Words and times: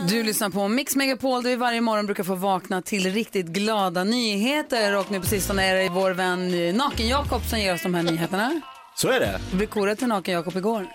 Du 0.00 0.22
lyssnar 0.22 0.50
på 0.50 0.68
Mix 0.68 0.96
Megapol 0.96 1.42
där 1.42 1.50
vi 1.50 1.56
varje 1.56 1.80
morgon 1.80 2.06
brukar 2.06 2.24
få 2.24 2.34
vakna 2.34 2.82
till 2.82 3.12
riktigt 3.12 3.46
glada 3.46 4.04
nyheter. 4.04 4.96
Och 4.96 5.10
nu 5.10 5.20
på 5.20 5.26
sistone 5.26 5.64
är 5.64 5.74
det 5.74 5.88
vår 5.88 6.10
vän 6.10 6.54
eh, 6.54 6.74
Naken-Jakob 6.74 7.40
som 7.48 7.58
ger 7.60 7.74
oss 7.74 7.82
de 7.82 7.94
här 7.94 8.02
nyheterna. 8.02 8.60
Så 8.96 9.08
är 9.08 9.20
det. 9.20 9.40
Du 9.50 9.56
blev 9.56 9.66
korad 9.66 9.98
till 9.98 10.06
Naken-Jakob 10.06 10.56
igår. 10.56 10.86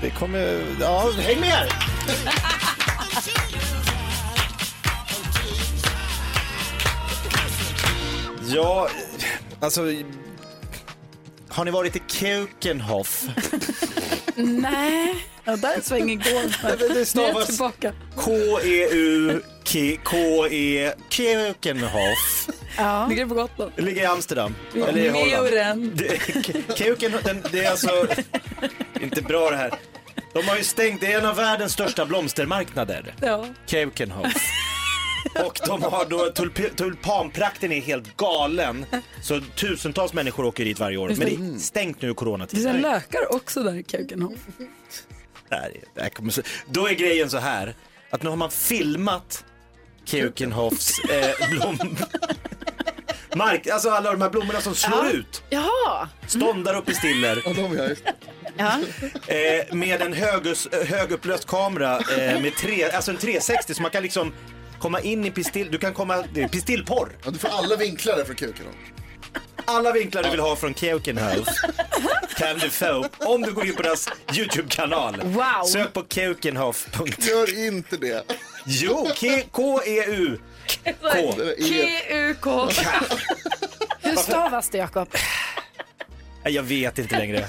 Det 0.00 0.10
kommer... 0.10 0.60
Ja, 0.80 1.10
häng 1.18 1.40
med! 1.40 1.68
Ja, 8.46 8.88
alltså... 9.60 9.82
Har 11.48 11.64
ni 11.64 11.70
varit 11.70 11.96
i 11.96 12.02
Keukenhof? 12.06 13.24
Nej. 14.36 15.26
Ja, 15.44 15.56
där 15.56 15.80
svängen 15.82 16.18
går. 16.18 16.42
Nej, 16.62 16.76
men 16.80 16.88
det 16.96 17.04
stavas- 17.04 17.34
jag 17.34 17.46
tillbaka. 17.46 17.92
K-E-U... 18.16 19.40
K-E... 20.04 20.92
Keukenhof. 21.08 22.48
Ja. 22.78 23.06
Ligger 23.08 23.22
det 23.24 23.28
på 23.28 23.34
Gotland? 23.34 23.72
Det 23.76 23.82
ligger 23.82 24.02
i 24.02 24.06
Amsterdam. 24.06 24.54
Eller 24.74 24.96
i 24.98 25.08
Holland. 25.08 25.42
Meuren. 25.42 25.92
Det- 25.96 27.52
det 27.52 27.64
är 27.64 27.70
alltså... 27.70 28.06
Inte 29.02 29.22
bra 29.22 29.50
det 29.50 29.56
här. 29.56 29.74
De 30.32 30.48
har 30.48 30.56
ju 30.56 30.64
stängt, 30.64 31.00
det 31.00 31.12
är 31.12 31.18
en 31.18 31.26
av 31.26 31.36
världens 31.36 31.72
största 31.72 32.06
blomstermarknader. 32.06 33.14
Ja. 33.20 33.46
Keukenhof. 33.66 34.32
Och 35.46 35.60
de 35.66 35.82
har 35.82 36.04
då, 36.04 36.30
tulp, 36.30 36.76
tulpanprakten 36.76 37.72
är 37.72 37.80
helt 37.80 38.16
galen. 38.16 38.86
Så 39.22 39.40
tusentals 39.40 40.12
människor 40.12 40.44
åker 40.44 40.64
dit 40.64 40.78
varje 40.80 40.96
år. 40.96 41.08
Men 41.08 41.18
det 41.18 41.34
är 41.34 41.58
stängt 41.58 42.02
nu 42.02 42.08
i 42.08 42.10
Det 42.10 42.12
är 42.12 42.14
coronatider. 42.14 42.72
lökar 42.78 43.34
också 43.34 43.62
där 43.62 43.74
i 43.74 43.84
Keukenhof. 43.84 44.38
Det 45.48 45.54
här 45.54 45.68
är- 45.70 45.84
det 45.94 46.02
här 46.02 46.08
kommer 46.08 46.30
så- 46.30 46.42
Då 46.70 46.88
är 46.88 46.92
grejen 46.94 47.30
så 47.30 47.38
här, 47.38 47.74
att 48.10 48.22
nu 48.22 48.28
har 48.30 48.36
man 48.36 48.50
filmat 48.50 49.44
Keukenhofs 50.04 50.98
eh, 51.10 51.48
blom... 51.50 51.78
Mark, 53.36 53.66
alltså 53.66 53.90
alla 53.90 54.12
de 54.12 54.20
här 54.22 54.30
blommorna 54.30 54.60
som 54.60 54.74
slår 54.74 55.06
ut. 55.10 55.42
Jaha. 55.50 56.08
Ståndar 56.26 56.74
upp 56.76 56.88
i 56.90 56.94
stiller. 56.94 57.42
Ja, 57.44 57.52
de 57.52 57.72
gör 57.76 57.96
Ja. 58.56 58.80
Eh, 59.34 59.74
med 59.74 60.02
en 60.02 60.12
högus, 60.12 60.68
högupplöst 60.86 61.46
kamera 61.46 61.98
eh, 61.98 62.40
med 62.40 62.56
tre, 62.56 62.84
alltså 62.90 63.10
en 63.10 63.16
360 63.16 63.74
så 63.74 63.82
man 63.82 63.90
kan 63.90 64.02
liksom 64.02 64.32
komma 64.78 65.00
in 65.00 65.24
i 65.24 65.30
pistill, 65.30 65.68
du 65.70 65.78
kan 65.78 65.94
komma, 65.94 66.24
det 66.34 66.42
är 66.42 66.48
pistillporr. 66.48 67.08
Ja, 67.24 67.30
du 67.30 67.38
får 67.38 67.48
alla 67.48 67.76
vinklar 67.76 68.16
där 68.16 68.24
från 68.24 68.36
kuken. 68.36 68.66
Alla 69.64 69.92
vinklar 69.92 70.22
du 70.22 70.30
vill 70.30 70.40
ha 70.40 70.56
från 70.56 70.74
Keukenhof 70.74 71.48
kan 72.36 72.58
du 72.58 72.70
få 72.70 73.06
om 73.18 73.42
du 73.42 73.52
går 73.52 73.66
in 73.66 73.74
på 73.76 73.82
deras 73.82 74.08
YouTube-kanal. 74.36 75.20
Wow. 75.24 75.64
Sök 75.66 75.92
på 75.92 76.04
keukenhof. 76.08 76.86
Gör 77.18 77.66
inte 77.66 77.96
det. 77.96 78.24
Jo, 78.66 79.08
K- 79.20 79.42
K-E-U. 79.50 80.38
K. 80.84 81.34
Det 81.36 81.50
är- 82.10 82.34
K-U-K. 82.34 82.68
Hur 84.00 84.16
stavas 84.16 84.68
det, 84.68 84.78
Jakob? 84.78 85.08
Jag 86.44 86.62
vet 86.62 86.98
inte 86.98 87.18
längre. 87.18 87.46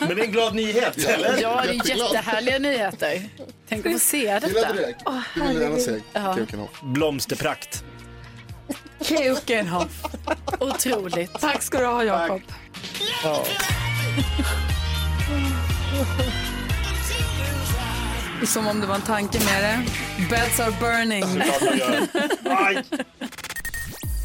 Men 0.00 0.08
det 0.08 0.22
är 0.22 0.24
en 0.24 0.32
glad 0.32 0.54
nyhet, 0.54 0.98
eller? 1.04 1.42
Ja, 1.42 1.62
det 1.66 1.70
är 1.92 1.96
jättehärliga 1.98 2.58
nyheter. 2.58 3.22
Tänk 3.68 3.86
att 3.86 3.92
få 3.92 3.98
se 3.98 4.16
Gillade 4.18 4.48
detta. 4.48 4.72
det? 4.72 4.94
Du 5.34 5.40
vill 5.48 5.60
gärna 5.60 5.76
se 5.78 6.00
Keukenhof. 6.36 6.70
Blomsterprakt. 6.82 7.84
Keukenhof. 9.10 10.02
Otroligt. 10.60 11.32
Tack 11.40 11.62
ska 11.62 11.78
du 11.78 11.86
ha, 11.86 12.04
Jakob. 12.04 12.40
Som 18.46 18.66
om 18.66 18.80
det 18.80 18.86
var 18.86 18.94
en 18.94 19.00
tanke 19.00 19.38
med 19.44 19.62
det. 19.62 19.82
Beds 20.30 20.60
are 20.60 20.74
burning. 20.80 21.24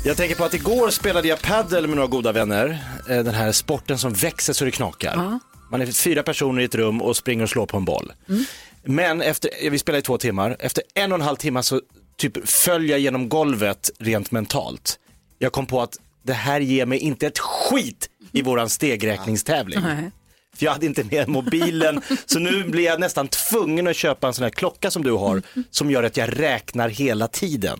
Jag 0.05 0.17
tänker 0.17 0.35
på 0.35 0.43
att 0.43 0.53
igår 0.53 0.89
spelade 0.89 1.27
jag 1.27 1.41
paddel 1.41 1.87
med 1.87 1.95
några 1.95 2.07
goda 2.09 2.31
vänner. 2.31 2.77
Eh, 3.09 3.23
Den 3.23 3.33
här 3.33 3.51
sporten 3.51 3.97
som 3.97 4.13
växer 4.13 4.53
så 4.53 4.65
det 4.65 4.71
knakar. 4.71 5.39
Man 5.71 5.81
är 5.81 5.85
fyra 5.85 6.23
personer 6.23 6.61
i 6.61 6.65
ett 6.65 6.75
rum 6.75 7.01
och 7.01 7.17
springer 7.17 7.43
och 7.43 7.49
slår 7.49 7.65
på 7.65 7.77
en 7.77 7.85
boll. 7.85 8.13
Men 8.83 9.21
efter, 9.21 9.49
eh, 9.65 9.71
vi 9.71 9.79
spelade 9.79 9.99
i 9.99 10.01
två 10.01 10.17
timmar, 10.17 10.55
efter 10.59 10.83
en 10.95 11.11
och 11.11 11.15
en 11.19 11.25
halv 11.25 11.35
timme 11.35 11.63
så 11.63 11.81
typ 12.17 12.49
föll 12.49 12.89
jag 12.89 12.99
genom 12.99 13.29
golvet 13.29 13.91
rent 13.99 14.31
mentalt. 14.31 14.99
Jag 15.39 15.51
kom 15.51 15.65
på 15.65 15.81
att 15.81 15.97
det 16.23 16.33
här 16.33 16.59
ger 16.59 16.85
mig 16.85 16.99
inte 16.99 17.27
ett 17.27 17.39
skit 17.39 18.09
i 18.31 18.41
våran 18.41 18.69
stegräkningstävling. 18.69 19.79
Nej. 19.81 20.11
För 20.55 20.65
jag 20.65 20.71
hade 20.71 20.85
inte 20.85 21.03
med 21.03 21.27
mobilen, 21.27 22.01
så 22.25 22.39
nu 22.39 22.63
blir 22.63 22.83
jag 22.85 22.99
nästan 22.99 23.27
tvungen 23.27 23.87
att 23.87 23.95
köpa 23.95 24.27
en 24.27 24.33
sån 24.33 24.43
här 24.43 24.49
klocka 24.49 24.91
som 24.91 25.03
du 25.03 25.11
har, 25.11 25.41
som 25.71 25.91
gör 25.91 26.03
att 26.03 26.17
jag 26.17 26.39
räknar 26.39 26.89
hela 26.89 27.27
tiden. 27.27 27.79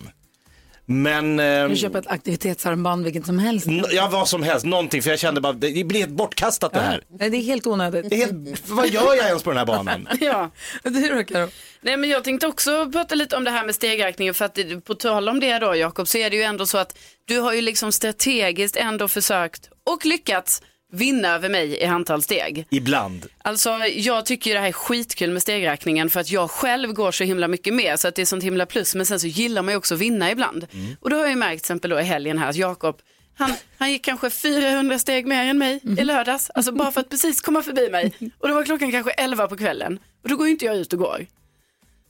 Men, 0.87 1.39
eh, 1.39 1.67
Du 1.69 1.75
köper 1.75 1.99
ett 1.99 2.07
aktivitetsarmband 2.07 3.03
vilket 3.03 3.25
som 3.25 3.39
helst. 3.39 3.67
n- 3.67 3.85
ja 3.91 4.09
vad 4.11 4.27
som 4.27 4.43
helst, 4.43 4.65
någonting, 4.65 5.01
för 5.01 5.09
jag 5.09 5.19
kände 5.19 5.41
bara, 5.41 5.53
det 5.53 5.83
blir 5.87 5.99
helt 5.99 6.11
bortkastat 6.11 6.73
det 6.73 6.79
här. 6.79 7.03
Nej, 7.19 7.29
det 7.29 7.37
är 7.37 7.41
helt 7.41 7.67
onödigt. 7.67 8.09
Det 8.09 8.15
är 8.15 8.25
helt, 8.27 8.69
vad 8.69 8.87
gör 8.89 9.15
jag 9.15 9.27
ens 9.27 9.43
på 9.43 9.49
den 9.49 9.57
här 9.57 9.65
banan? 9.65 10.07
Ja. 10.21 10.51
Du 10.83 11.07
då, 11.15 11.23
Karo? 11.23 11.47
Nej, 11.81 11.97
men 11.97 12.09
jag 12.09 12.23
tänkte 12.23 12.47
också 12.47 12.91
prata 12.91 13.15
lite 13.15 13.35
om 13.35 13.43
det 13.43 13.51
här 13.51 13.65
med 13.65 13.75
stegräkningen 13.75 14.33
för 14.33 14.45
att 14.45 14.57
på 14.85 14.93
tal 14.95 15.29
om 15.29 15.39
det 15.39 15.59
då 15.59 15.75
Jakob 15.75 16.07
så 16.07 16.17
är 16.17 16.29
det 16.29 16.35
ju 16.35 16.41
ändå 16.43 16.65
så 16.65 16.77
att 16.77 16.97
du 17.25 17.39
har 17.39 17.53
ju 17.53 17.61
liksom 17.61 17.91
strategiskt 17.91 18.75
ändå 18.75 19.07
försökt 19.07 19.69
och 19.83 20.05
lyckats 20.05 20.61
vinna 20.91 21.35
över 21.35 21.49
mig 21.49 21.77
i 21.77 21.85
antal 21.85 22.21
steg. 22.21 22.67
Ibland. 22.69 23.25
Alltså 23.37 23.69
jag 23.95 24.25
tycker 24.25 24.49
ju 24.49 24.53
det 24.53 24.59
här 24.59 24.67
är 24.67 24.71
skitkul 24.71 25.31
med 25.31 25.41
stegräkningen 25.41 26.09
för 26.09 26.19
att 26.19 26.31
jag 26.31 26.51
själv 26.51 26.93
går 26.93 27.11
så 27.11 27.23
himla 27.23 27.47
mycket 27.47 27.73
mer 27.73 27.95
så 27.95 28.07
att 28.07 28.15
det 28.15 28.21
är 28.21 28.25
sånt 28.25 28.43
himla 28.43 28.65
plus 28.65 28.95
men 28.95 29.05
sen 29.05 29.19
så 29.19 29.27
gillar 29.27 29.61
man 29.61 29.71
ju 29.71 29.77
också 29.77 29.93
att 29.93 30.01
vinna 30.01 30.31
ibland. 30.31 30.67
Och 31.01 31.09
då 31.09 31.15
har 31.15 31.23
jag 31.23 31.29
ju 31.29 31.35
märkt 31.35 31.51
till 31.51 31.57
exempel 31.57 31.91
då 31.91 31.99
i 31.99 32.03
helgen 32.03 32.37
här 32.37 32.49
att 32.49 32.55
Jakob 32.55 33.01
han, 33.37 33.53
han 33.77 33.91
gick 33.91 34.05
kanske 34.05 34.29
400 34.29 34.99
steg 34.99 35.27
mer 35.27 35.43
än 35.43 35.57
mig 35.57 35.79
i 35.83 36.03
lördags, 36.03 36.49
alltså 36.49 36.71
bara 36.71 36.91
för 36.91 37.01
att 37.01 37.09
precis 37.09 37.41
komma 37.41 37.61
förbi 37.61 37.89
mig. 37.89 38.13
Och 38.39 38.47
då 38.47 38.53
var 38.53 38.63
klockan 38.63 38.91
kanske 38.91 39.11
11 39.11 39.47
på 39.47 39.57
kvällen 39.57 39.99
och 40.23 40.29
då 40.29 40.35
går 40.35 40.47
ju 40.47 40.51
inte 40.51 40.65
jag 40.65 40.75
ut 40.77 40.93
och 40.93 40.99
går. 40.99 41.25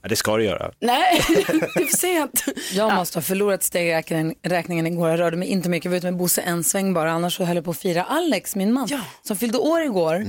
Ja, 0.06 0.08
det 0.08 0.16
ska 0.16 0.36
du 0.36 0.44
göra. 0.44 0.70
Nej, 0.80 1.20
det 1.28 1.40
är 1.40 1.86
för 1.86 1.96
sent. 1.96 2.44
Jag 2.72 2.94
måste 2.94 3.18
ha 3.18 3.22
förlorat 3.22 3.62
stegräkningen 3.62 4.34
räkningen 4.42 4.86
igår. 4.86 5.08
Jag 5.10 5.20
rörde 5.20 5.36
mig 5.36 5.48
inte 5.48 5.68
mycket. 5.68 5.84
Jag 5.84 5.90
var 5.90 5.96
ute 5.98 6.06
med 6.06 6.16
Bosse 6.16 6.40
en 6.42 6.64
sväng 6.64 6.94
bara. 6.94 7.10
Annars 7.12 7.36
så 7.36 7.44
höll 7.44 7.56
jag 7.56 7.64
på 7.64 7.70
att 7.70 7.76
fira 7.78 8.02
Alex, 8.04 8.56
min 8.56 8.72
man, 8.72 8.86
Ja. 8.90 9.00
som 9.22 9.36
fyllde 9.36 9.58
år 9.58 9.82
igår. 9.82 10.26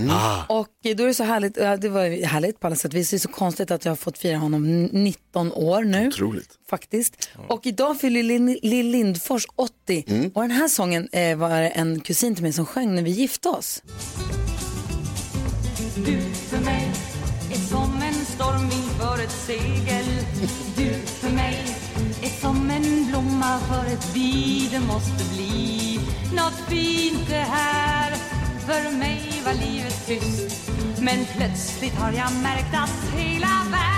Och 0.49 0.67
då 0.95 1.03
är 1.03 1.07
det 1.07 1.13
så 1.13 1.23
härligt, 1.23 1.53
det 1.81 1.89
var 1.89 2.25
härligt 2.25 2.59
på 2.59 2.67
alla 2.67 2.75
sätt. 2.75 2.93
vis. 2.93 3.09
Det 3.09 3.15
är 3.17 3.19
så 3.19 3.27
konstigt 3.29 3.71
att 3.71 3.85
jag 3.85 3.91
har 3.91 3.95
fått 3.95 4.17
fira 4.17 4.37
honom 4.37 4.83
19 4.83 5.51
år 5.53 5.83
nu. 5.83 6.07
Otroligt. 6.07 6.49
Faktiskt. 6.69 7.29
Och 7.47 7.65
idag 7.65 7.99
fyller 7.99 8.23
Lill 8.67 8.87
Lindfors 8.91 9.45
80. 9.55 10.31
Och 10.35 10.41
den 10.41 10.51
här 10.51 10.67
sången 10.67 11.07
eh, 11.11 11.37
var 11.37 11.51
en 11.51 11.99
kusin 11.99 12.35
till 12.35 12.43
mig 12.43 12.53
som 12.53 12.65
sjöng 12.65 12.95
när 12.95 13.03
vi 13.03 13.11
gifte 13.11 13.49
oss. 13.49 13.83
Du 15.95 16.21
för 16.49 16.65
mig 16.65 16.91
är 17.53 17.57
ett 19.27 19.33
segel. 19.33 20.05
Du 20.75 20.93
för 21.05 21.29
mig 21.29 21.75
är 22.21 22.41
som 22.41 22.69
en 22.71 23.07
blomma 23.07 23.59
för 23.59 23.85
ett 23.93 24.13
bi 24.13 24.69
det 24.71 24.79
måste 24.79 25.33
bli. 25.33 25.99
Något 26.35 26.69
fint 26.69 27.29
det 27.29 27.45
här 27.49 28.11
För 28.65 28.97
mig 28.97 29.41
var 29.45 29.53
livet 29.53 30.07
tyst. 30.07 30.69
Men 31.01 31.25
plötsligt 31.25 31.95
har 31.95 32.11
jag 32.11 32.31
märkt 32.43 32.73
att 32.73 33.19
hela 33.19 33.47
världen 33.71 33.96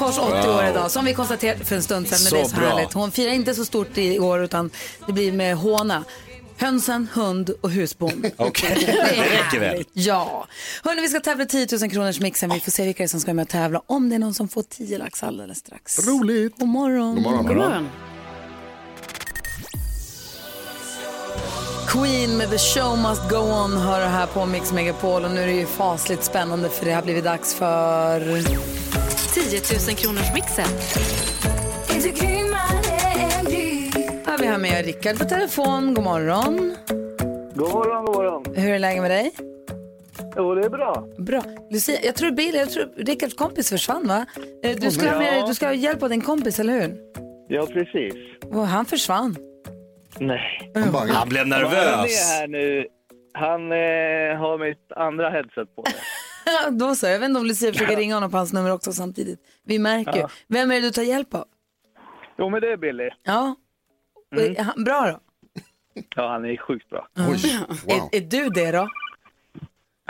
Lindfors 0.00 0.18
80 0.18 0.48
år 0.48 0.64
idag, 0.64 0.90
som 0.90 1.04
vi 1.04 1.14
konstaterade 1.14 1.64
för 1.64 1.76
en 1.76 1.82
stund 1.82 2.08
sedan. 2.08 2.18
Men 2.22 2.28
Så 2.30 2.34
det 2.34 2.40
är 2.40 2.44
så 2.44 2.56
bra. 2.56 2.68
härligt. 2.68 2.92
Hon 2.92 3.10
firar 3.12 3.32
inte 3.32 3.54
så 3.54 3.64
stort 3.64 3.98
i 3.98 4.18
år 4.18 4.44
utan 4.44 4.70
det 5.06 5.12
blir 5.12 5.32
med 5.32 5.56
håna. 5.56 6.04
Hönsen, 6.56 7.08
hund 7.14 7.50
och 7.60 7.70
husbond. 7.70 8.26
Okej, 8.36 8.76
Det 8.80 8.92
är 8.92 9.16
det 9.16 9.38
räcker 9.38 9.60
väl? 9.60 9.84
Ja. 9.92 10.46
Hörni, 10.84 11.00
vi 11.02 11.08
ska 11.08 11.20
tävla 11.20 11.44
10 11.44 11.66
000 11.80 11.90
kronors 11.90 12.20
mixen. 12.20 12.50
Vi 12.54 12.60
får 12.60 12.70
se 12.70 12.84
vilka 12.84 12.98
det 13.02 13.04
är 13.06 13.08
som 13.08 13.20
ska 13.20 13.34
med 13.34 13.42
och 13.42 13.48
tävla. 13.48 13.82
Om 13.86 14.08
det 14.08 14.14
är 14.14 14.18
någon 14.18 14.34
som 14.34 14.48
får 14.48 14.62
10 14.62 14.98
lax 14.98 15.22
alldeles 15.22 15.58
strax. 15.58 16.06
Roligt. 16.08 16.58
God 16.58 16.68
morgon. 16.68 17.14
God 17.14 17.22
morgon. 17.22 17.46
God 17.46 17.56
morgon. 17.56 17.88
Queen 21.88 22.36
med 22.36 22.50
The 22.50 22.58
Show 22.58 22.98
Must 22.98 23.30
Go 23.30 23.36
On 23.36 23.76
hör 23.76 24.00
det 24.00 24.06
här 24.06 24.26
på 24.26 24.46
Mix 24.46 24.72
Megapol 24.72 25.24
och 25.24 25.30
nu 25.30 25.42
är 25.42 25.46
det 25.46 25.52
ju 25.52 25.66
fasligt 25.66 26.24
spännande 26.24 26.68
för 26.68 26.84
det 26.86 26.92
har 26.92 27.02
blivit 27.02 27.24
dags 27.24 27.54
för 27.54 28.20
10 29.34 29.60
000 29.88 29.96
kronors 29.96 30.34
mixen. 30.34 30.66
Ja, 34.26 34.36
vi 34.40 34.46
har 34.46 34.58
med 34.58 34.84
Rickard 34.84 35.18
på 35.18 35.24
telefon. 35.24 35.94
God 35.94 36.04
morgon. 36.04 36.76
God 37.54 37.72
morgon, 37.72 38.04
god 38.04 38.14
morgon. 38.16 38.44
Hur 38.56 38.72
är 38.72 38.78
läget 38.78 39.02
med 39.02 39.10
dig? 39.10 39.30
Jo, 40.36 40.54
det 40.54 40.64
är 40.64 40.70
bra. 40.70 41.04
Bra. 41.18 41.42
Lucia, 41.70 41.98
jag 42.02 42.14
tror, 42.16 42.30
Bill, 42.30 42.54
jag 42.54 42.70
tror 42.70 42.88
Rickards 42.96 43.34
kompis 43.34 43.70
försvann 43.70 44.08
va? 44.08 44.26
Eh, 44.64 44.76
Du 44.80 44.90
ska, 44.90 45.10
ha 45.10 45.18
med, 45.18 45.46
du 45.46 45.54
ska 45.54 45.66
ha 45.66 45.72
hjälp 45.74 46.02
av 46.02 46.08
din 46.08 46.20
kompis, 46.20 46.58
eller 46.60 46.72
hur? 46.80 46.96
Ja, 47.48 47.66
precis. 47.66 48.14
Och 48.52 48.66
han 48.66 48.84
försvann. 48.86 49.36
Nej. 50.18 50.70
Han. 50.74 51.08
Han 51.10 51.28
blev 51.28 51.42
Han 51.42 51.52
är 51.52 51.58
nervös. 51.58 52.30
här 52.32 52.46
nu. 52.48 52.86
Han 53.32 53.72
eh, 53.72 54.38
har 54.40 54.58
mitt 54.68 54.92
andra 54.96 55.30
headset 55.30 55.76
på. 55.76 55.84
Då 56.70 56.94
så, 56.94 57.06
jag 57.06 57.18
vet 57.18 57.28
inte 57.28 57.40
om 57.40 57.46
Lucia 57.46 57.72
försöker 57.72 57.96
ringa 57.96 58.14
honom 58.14 58.30
på 58.30 58.36
hans 58.36 58.52
nummer 58.52 58.70
också 58.72 58.92
samtidigt. 58.92 59.40
Vi 59.64 59.78
märker. 59.78 60.16
Ja. 60.20 60.28
Vem 60.48 60.70
är 60.70 60.74
det 60.74 60.80
du 60.80 60.90
tar 60.90 61.02
hjälp 61.02 61.34
av? 61.34 61.44
Jo, 62.38 62.50
men 62.50 62.60
det 62.60 62.72
är 62.72 62.76
Billy. 62.76 63.08
Ja. 63.22 63.54
Och 64.34 64.40
är 64.42 64.62
han- 64.62 64.84
Bra 64.84 65.00
då? 65.10 65.20
Ja, 66.16 66.28
han 66.32 66.44
är 66.44 66.56
sjukt 66.56 66.90
bra. 66.90 67.08
Oj, 67.16 67.58
wow. 67.68 68.08
Är, 68.12 68.16
är 68.16 68.20
du 68.20 68.48
det 68.48 68.70
då? 68.72 68.88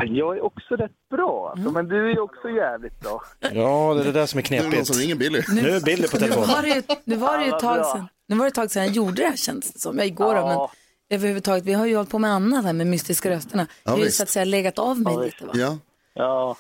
Jag 0.02 0.37
är 0.37 0.44
också 0.44 0.76
rätt 0.76 1.08
bra, 1.10 1.50
alltså, 1.56 1.70
men 1.70 1.88
du 1.88 2.04
är 2.04 2.08
ju 2.14 2.20
också 2.20 2.48
jävligt 2.50 3.00
bra. 3.00 3.22
Ja, 3.40 3.94
det 3.94 4.00
är 4.00 4.04
det 4.04 4.12
där 4.12 4.26
som 4.26 4.38
är 4.38 4.42
Det 4.42 4.56
är 4.56 4.62
någon 4.62 4.70
knepigt. 4.70 4.87
som 4.87 4.96
ringer 5.02 5.14
Billy. 5.14 5.42
Nu 5.48 5.69
är 5.70 5.81
Billy 5.81 6.08
på 6.08 6.16
Nu 6.16 6.20
telefon. 6.22 6.48
var 6.48 6.62
det 6.62 6.69
ju, 6.69 6.82
nu 7.04 7.16
var 7.16 7.38
det 7.38 7.44
ju 7.44 7.50
Ja, 7.50 7.56
ett 7.56 7.62
tag 7.62 7.87
sedan. 7.87 8.08
Nu 8.28 8.37
var 8.37 8.44
det 8.44 8.48
ett 8.48 8.54
tag 8.54 8.70
sedan 8.70 8.82
jag 8.84 8.92
gjorde 8.92 9.12
det 9.22 9.28
här 9.28 9.37
känns 9.37 9.72
det 9.72 9.78
som. 9.81 9.98
Jag 9.98 10.06
igår 10.06 10.34
då, 10.34 10.40
men 10.46 10.50
Ja. 10.52 10.72
överhuvudtaget. 11.10 11.64
Vi 11.64 11.72
har 11.72 11.87
ju 11.87 11.96
hållit 11.96 12.10
på 12.10 12.19
med 12.19 12.31
annat 12.31 12.64
här 12.64 12.72
med 12.72 12.87
mystiska 12.87 13.31
rösterna. 13.31 13.66
jag 13.84 13.90
har 13.92 13.98
ju 13.98 14.04
visst. 14.04 14.16
så 14.16 14.22
att 14.22 14.28
säga 14.28 14.44
legat 14.44 14.78
av 14.78 15.00
mig 15.00 15.16
lite 15.25 15.46
va? 15.46 15.52
Ja. 15.54 15.78
Ja, 16.15 16.57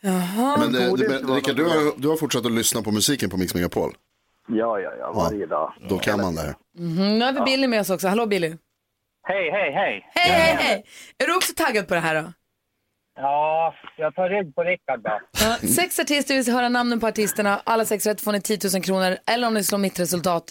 Jaha. 0.00 0.56
Men, 0.58 0.74
eh, 0.74 0.80
du, 0.94 1.04
inte 1.04 1.24
men 1.24 1.34
Rickard, 1.34 1.56
du 1.56 1.64
har, 1.64 2.00
du 2.00 2.08
har 2.08 2.16
fortsatt 2.16 2.46
att 2.46 2.52
lyssna 2.52 2.82
på 2.82 2.90
musiken 2.90 3.30
på 3.30 3.36
Mix 3.36 3.54
Megapol. 3.54 3.92
ja, 4.48 4.78
ja, 4.80 4.92
ja 4.98 5.12
varje 5.12 5.46
dag. 5.46 5.72
Då 5.88 5.98
kan 5.98 6.20
man 6.20 6.34
det 6.34 6.40
här. 6.40 6.54
Mhm, 6.78 7.18
nu 7.18 7.24
har 7.24 7.32
vi 7.32 7.40
Billy 7.40 7.66
med 7.66 7.80
oss 7.80 7.90
också. 7.90 8.08
Hallå 8.08 8.26
Billy. 8.26 8.48
Hej, 9.22 9.50
hej, 9.50 9.72
hej. 9.72 10.06
Hej, 10.14 10.30
hej, 10.32 10.56
hej. 10.60 10.84
Är 11.18 11.26
du 11.26 11.36
också 11.36 11.52
taggad 11.56 11.88
på 11.88 11.94
det 11.94 12.00
här 12.00 12.22
då? 12.22 12.32
Ja, 13.16 13.74
jag 13.96 14.14
tar 14.14 14.28
rygg 14.28 14.54
på 14.54 14.62
Rickard 14.64 15.00
då. 15.02 15.20
Ja, 15.40 15.68
sex 15.68 15.98
artister, 15.98 16.34
vi 16.34 16.42
ska 16.44 16.52
höra 16.52 16.68
namnen 16.68 17.00
på 17.00 17.06
artisterna. 17.06 17.60
Alla 17.64 17.84
sex 17.84 18.06
rätt 18.06 18.20
får 18.20 18.32
ni 18.32 18.40
10 18.40 18.58
000 18.74 18.82
kronor. 18.82 19.16
Eller 19.26 19.46
om 19.46 19.54
ni 19.54 19.64
slår 19.64 19.78
mitt 19.78 20.00
resultat. 20.00 20.44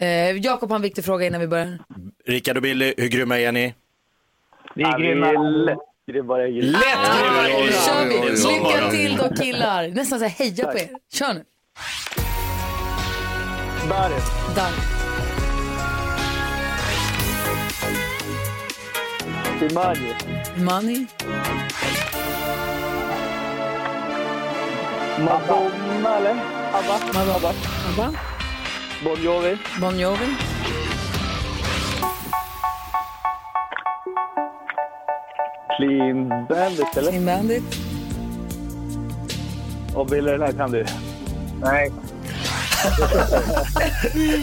Eh, 0.00 0.30
Jakob 0.36 0.68
har 0.68 0.76
en 0.76 0.82
viktig 0.82 1.04
fråga 1.04 1.26
innan 1.26 1.40
vi 1.40 1.46
börjar. 1.48 1.78
Rickard 2.26 2.56
och 2.56 2.62
Billy, 2.62 2.94
hur 2.96 3.08
grymma 3.08 3.38
är 3.38 3.52
ni? 3.52 3.74
Vi 4.74 4.82
är 4.82 4.98
grymma. 4.98 5.26
Lätt 6.10 6.14
grymmare. 6.14 6.48
Lätt 6.50 6.82
Då 6.82 7.58
grymma! 7.58 7.72
kör 7.72 8.04
vi. 8.04 8.30
Lycka 8.30 8.90
till 8.90 9.16
då 9.16 9.42
killar. 9.42 9.88
Nästan 9.88 10.18
så 10.18 10.24
här 10.24 10.32
heja 10.32 10.66
på 10.66 10.78
er. 10.78 10.88
Kör 11.12 11.34
nu. 11.34 11.44
Darin. 13.88 14.20
Där. 14.54 14.72
Imani. 19.70 20.14
Money. 20.56 21.06
Madonna, 25.18 26.16
eller? 26.16 26.36
Abba. 26.72 26.94
Abba. 27.36 27.54
Abba. 27.92 28.18
Bon 29.04 29.22
Jovi. 29.22 29.58
Bon 29.80 29.98
Jovi. 29.98 30.26
Clean 35.80 36.28
Bandit, 36.48 36.96
eller? 36.96 37.10
Clean 37.10 37.26
Bandit. 37.26 37.62
Och 39.94 40.06
Billy, 40.06 40.30
den 40.30 40.40
här 40.42 40.52
kan 40.52 40.70
du. 40.72 40.86
Nej. 41.62 41.92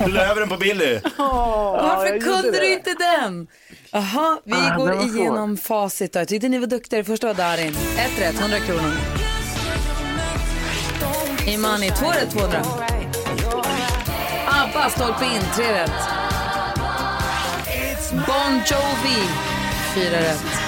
Du 0.06 0.12
la 0.12 0.22
över 0.22 0.40
den 0.40 0.50
på 0.50 0.58
Billy. 0.58 1.00
Varför 1.18 2.06
jag 2.06 2.16
gjorde 2.16 2.26
kunde 2.26 2.52
det. 2.52 2.60
du 2.60 2.74
inte 2.74 2.94
den? 2.94 3.48
Jaha, 3.92 4.38
vi 4.44 4.54
Ah, 4.54 4.76
går 4.78 5.02
igenom 5.02 5.58
facit 5.58 6.14
då. 6.14 6.20
Jag 6.20 6.28
tyckte 6.28 6.50
ni 6.50 6.60
var 6.60 6.68
duktiga. 6.68 6.98
Det 6.98 7.04
första 7.04 7.28
var 7.28 7.34
Darin. 7.34 7.76
Ett 7.98 8.22
rätt, 8.22 8.40
100 8.40 8.58
kronor. 8.60 8.92
Imani, 11.48 11.90
två 11.92 12.06
rätt, 12.12 12.32
200. 12.32 12.60
Abba, 14.48 14.90
stolpe 14.90 15.26
in, 15.26 15.42
tre 15.56 15.66
rätt. 15.74 15.92
Bon 18.12 18.54
Jovi, 18.66 19.24
fyra 19.96 20.20
rätt. 20.20 20.67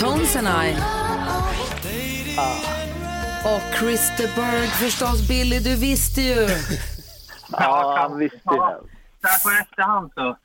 Tones 0.00 0.36
and 0.36 0.48
I. 0.48 0.76
Och 3.44 3.78
Christer 3.78 4.30
Berg 4.36 4.66
förstås. 4.66 5.28
Billy, 5.28 5.58
du 5.58 5.76
visste 5.76 6.22
ju. 6.22 6.48
Ja, 7.52 7.96
han 7.98 8.18
visste 8.18 8.38
det. 8.44 8.80
Där 9.22 9.42
på 9.44 9.62
efterhand 9.62 10.10
så. 10.14 10.36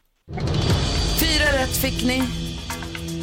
Fyra 1.19 1.61
rätt 1.61 1.77
fick 1.77 2.03
ni. 2.05 2.23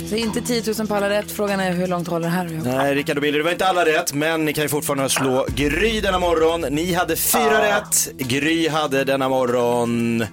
Så 0.08 0.16
inte 0.16 0.40
10 0.40 0.62
000 0.78 0.86
på 0.86 0.94
alla 0.94 1.10
rätt. 1.10 1.32
Frågan 1.32 1.60
är 1.60 1.72
hur 1.72 1.86
långt 1.86 2.08
håller 2.08 2.28
det 2.28 2.34
här? 2.34 2.60
Nej, 2.64 2.94
Rickard 2.94 3.16
och 3.16 3.22
Billy, 3.22 3.38
det 3.38 3.44
var 3.44 3.50
inte 3.50 3.66
alla 3.66 3.84
rätt, 3.84 4.12
men 4.12 4.44
ni 4.44 4.52
kan 4.52 4.62
ju 4.64 4.68
fortfarande 4.68 5.08
slå 5.08 5.46
Gry 5.48 6.00
denna 6.00 6.18
morgon. 6.18 6.60
Ni 6.60 6.94
hade 6.94 7.16
fyra 7.16 7.76
rätt, 7.76 8.12
Gry 8.18 8.68
hade 8.68 9.04
denna 9.04 9.28
morgon 9.28 10.26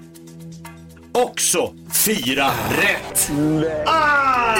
också 1.12 1.74
fyra 2.06 2.48
rätt. 2.82 3.30
Ah! 3.86 4.56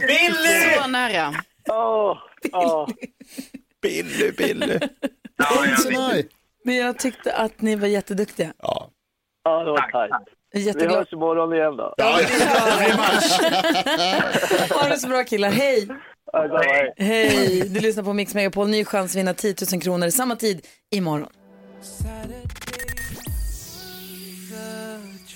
Billy! 0.00 0.74
Så 0.82 0.86
nära. 0.88 1.34
Åh, 1.68 2.18
åh. 2.52 2.88
Billy, 3.82 4.30
Billy. 4.30 4.78
Nej. 5.90 6.28
Men 6.64 6.76
jag 6.76 6.98
tyckte 6.98 7.32
att 7.36 7.60
ni 7.60 7.76
var 7.76 7.86
jätteduktiga. 7.88 8.52
Ja. 8.62 8.90
Ja, 9.44 9.64
det 9.64 9.70
var 9.70 9.90
tajt. 9.90 10.10
Jag 10.52 10.60
Vi 10.60 10.66
Jätteglad. 10.66 10.96
hörs 10.98 11.12
imorgon 11.12 11.52
igen 11.52 11.76
då. 11.76 11.94
Ja, 11.96 12.20
Ha 14.80 14.88
det 14.88 14.98
så 14.98 15.08
bra 15.08 15.24
killar. 15.24 15.50
Hej! 15.50 15.88
Ja, 16.32 16.48
så, 16.48 16.56
hej. 16.58 16.92
Hej! 16.96 17.68
Du 17.68 17.80
lyssnar 17.80 18.02
på 18.04 18.12
Mix 18.12 18.34
Megapol. 18.34 18.68
Ny 18.68 18.84
chans 18.84 19.12
att 19.12 19.16
vinna 19.18 19.34
10 19.34 19.54
000 19.72 19.82
kronor 19.82 20.10
samma 20.10 20.36
tid 20.36 20.66
imorgon. 20.90 21.28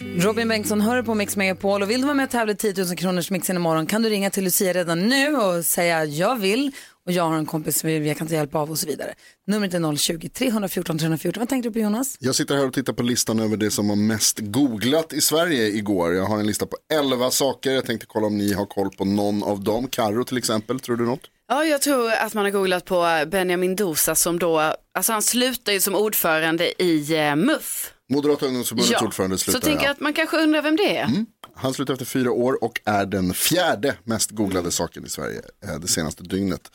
Robin 0.01 0.49
Bengtsson 0.49 0.81
hör 0.81 1.03
på 1.03 1.15
Mix 1.15 1.37
Megapol 1.37 1.83
och 1.83 1.91
vill 1.91 2.01
du 2.01 2.07
vara 2.07 2.15
med 2.15 2.25
och 2.25 2.31
tävla 2.31 2.53
i 2.53 2.57
10 2.57 2.85
000 2.85 2.97
kronors 2.97 3.31
mixen 3.31 3.57
imorgon 3.57 3.87
kan 3.87 4.03
du 4.03 4.09
ringa 4.09 4.31
till 4.31 4.45
Lucia 4.45 4.73
redan 4.73 5.09
nu 5.09 5.37
och 5.37 5.65
säga 5.65 6.05
jag 6.05 6.37
vill 6.37 6.73
och 7.07 7.13
jag 7.13 7.25
har 7.25 7.37
en 7.37 7.47
kompis 7.47 7.79
som 7.79 7.91
jag 7.91 8.17
kan 8.19 8.27
ta 8.27 8.35
hjälp 8.35 8.55
av 8.55 8.71
och 8.71 8.79
så 8.79 8.87
vidare. 8.87 9.15
Numret 9.47 9.75
är 9.75 9.79
020-314 9.79 10.99
314. 10.99 11.41
Vad 11.41 11.49
tänkte 11.49 11.69
du 11.69 11.73
på 11.73 11.79
Jonas? 11.79 12.17
Jag 12.21 12.35
sitter 12.35 12.57
här 12.57 12.67
och 12.67 12.73
tittar 12.73 12.93
på 12.93 13.03
listan 13.03 13.41
över 13.41 13.57
det 13.57 13.71
som 13.71 13.89
var 13.89 13.97
mest 13.97 14.39
googlat 14.39 15.13
i 15.13 15.21
Sverige 15.21 15.67
igår. 15.67 16.15
Jag 16.15 16.25
har 16.25 16.39
en 16.39 16.47
lista 16.47 16.67
på 16.67 16.77
11 16.93 17.31
saker. 17.31 17.71
Jag 17.71 17.85
tänkte 17.87 18.07
kolla 18.07 18.27
om 18.27 18.39
ni 18.39 18.53
har 18.53 18.67
koll 18.67 18.91
på 18.91 19.05
någon 19.05 19.43
av 19.43 19.65
dem. 19.65 19.89
Karo 19.89 20.25
till 20.25 20.39
exempel, 20.39 20.81
tror 20.81 20.97
du 20.97 21.07
något? 21.07 21.21
Ja, 21.49 21.65
jag 21.65 21.83
tror 21.83 22.13
att 22.13 22.35
man 22.35 22.45
har 22.45 22.51
googlat 22.51 22.85
på 22.85 23.25
Benjamin 23.27 23.77
Dosa 23.77 24.15
som 24.15 24.39
då, 24.39 24.75
alltså 24.95 25.13
han 25.13 25.23
slutar 25.23 25.73
ju 25.73 25.81
som 25.81 25.95
ordförande 25.95 26.83
i 26.83 27.17
eh, 27.17 27.37
MUF. 27.37 27.93
Moderata 28.09 28.47
ungdomsförbundets 28.47 29.03
ordförande 29.03 29.39
så 29.39 29.45
slutar. 29.45 29.61
tänker 29.61 29.83
jag 29.85 29.89
ja. 29.89 29.93
att 29.93 30.01
man 30.01 30.13
kanske 30.13 30.37
undrar 30.37 30.63
vem 30.63 30.77
det 30.77 30.97
är. 30.97 31.25
Han 31.55 31.75
slutar 31.75 31.95
efter 31.95 32.07
fyra 32.07 32.31
år 32.33 32.65
och 32.65 32.81
är 32.85 33.07
den 33.07 33.35
fjärde 33.35 33.97
mest 34.05 34.31
googlade 34.31 34.71
saken 34.71 35.07
i 35.07 35.09
Sverige 35.09 35.41
eh, 35.65 35.75
det 35.81 35.89
senaste 35.89 36.23
dygnet. 36.23 36.71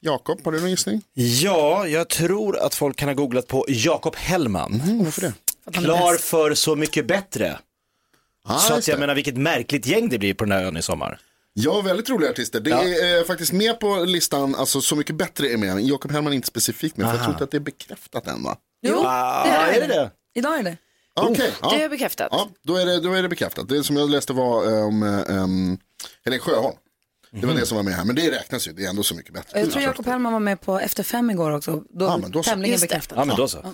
Jakob, 0.00 0.40
har 0.44 0.52
du 0.52 0.60
någon 0.60 0.70
gissning? 0.70 1.02
Ja, 1.14 1.86
jag 1.86 2.08
tror 2.08 2.58
att 2.58 2.74
folk 2.74 2.96
kan 2.96 3.08
ha 3.08 3.14
googlat 3.14 3.46
på 3.48 3.64
Jakob 3.68 4.16
Hellman. 4.16 4.80
Mm, 4.84 5.04
varför 5.04 5.20
det? 5.22 5.32
Klar 5.72 6.14
för 6.16 6.54
Så 6.54 6.76
mycket 6.76 7.06
bättre. 7.06 7.58
Ah, 8.46 8.58
Så 8.58 8.74
att 8.74 8.88
jag 8.88 8.96
det. 8.96 9.00
menar 9.00 9.14
vilket 9.14 9.36
märkligt 9.36 9.86
gäng 9.86 10.08
det 10.08 10.18
blir 10.18 10.34
på 10.34 10.44
den 10.44 10.52
här 10.52 10.64
ön 10.64 10.76
i 10.76 10.82
sommar. 10.82 11.20
Ja, 11.52 11.80
väldigt 11.80 12.10
roliga 12.10 12.30
artister. 12.30 12.60
Det 12.60 12.70
Ja. 12.70 12.82
är 12.84 13.18
eh, 13.18 13.24
faktiskt 13.24 13.52
med 13.52 13.80
på 13.80 14.04
listan, 14.04 14.54
alltså 14.54 14.80
Så 14.80 14.96
mycket 14.96 15.16
bättre 15.16 15.48
är 15.52 15.56
med. 15.56 15.80
Jakob 15.80 16.12
Hellman 16.12 16.32
är 16.32 16.36
inte 16.36 16.48
specifikt 16.48 16.96
med, 16.96 17.06
för 17.06 17.14
jag 17.14 17.22
tror 17.24 17.34
inte 17.34 17.44
att 17.44 17.50
det 17.50 17.56
är 17.56 17.60
bekräftat 17.60 18.26
än 18.26 18.42
va? 18.42 18.56
Jo, 18.82 19.02
Ah, 19.06 19.44
det 19.44 19.50
är 19.50 19.80
det 19.80 19.94
det? 19.94 20.10
Idag 20.34 20.58
är 20.58 20.62
det. 20.62 20.76
Okej, 21.16 21.52
Det 21.62 21.76
är 21.76 21.82
ja. 21.82 21.88
bekräftat. 21.88 22.28
ja 22.30 22.48
då, 22.62 22.76
är 22.76 22.86
det, 22.86 23.00
då 23.00 23.12
är 23.12 23.22
det 23.22 23.28
bekräftat. 23.28 23.68
Det 23.68 23.84
som 23.84 23.96
jag 23.96 24.10
läste 24.10 24.32
var 24.32 24.78
eh, 24.78 24.86
om 24.86 25.02
eh, 25.02 25.42
um, 25.42 25.78
Helen 26.24 26.40
Sjöholm. 26.40 26.76
Det 27.40 27.46
var 27.46 27.54
det 27.54 27.66
som 27.66 27.76
var 27.76 27.82
med 27.82 27.94
här, 27.94 28.04
men 28.04 28.16
det 28.16 28.30
räknas 28.30 28.68
ju, 28.68 28.72
det 28.72 28.84
är 28.84 28.88
ändå 28.90 29.02
så 29.02 29.14
mycket 29.14 29.34
bättre. 29.34 29.60
Jag 29.60 29.70
tror 29.70 29.82
Jakob 29.82 30.06
Hellman 30.06 30.32
var 30.32 30.40
med 30.40 30.60
på 30.60 30.78
Efter 30.80 31.02
fem 31.02 31.30
igår 31.30 31.50
också. 31.50 31.82
Då, 31.90 32.04
Ja, 32.04 32.16
men 32.16 32.30
då 32.30 32.42
så. 32.42 32.50
tämligen 32.50 32.80
bekräftat. 32.80 33.18
Ja, 33.18 33.24
men 33.24 33.36
då 33.36 33.48
så. 33.48 33.64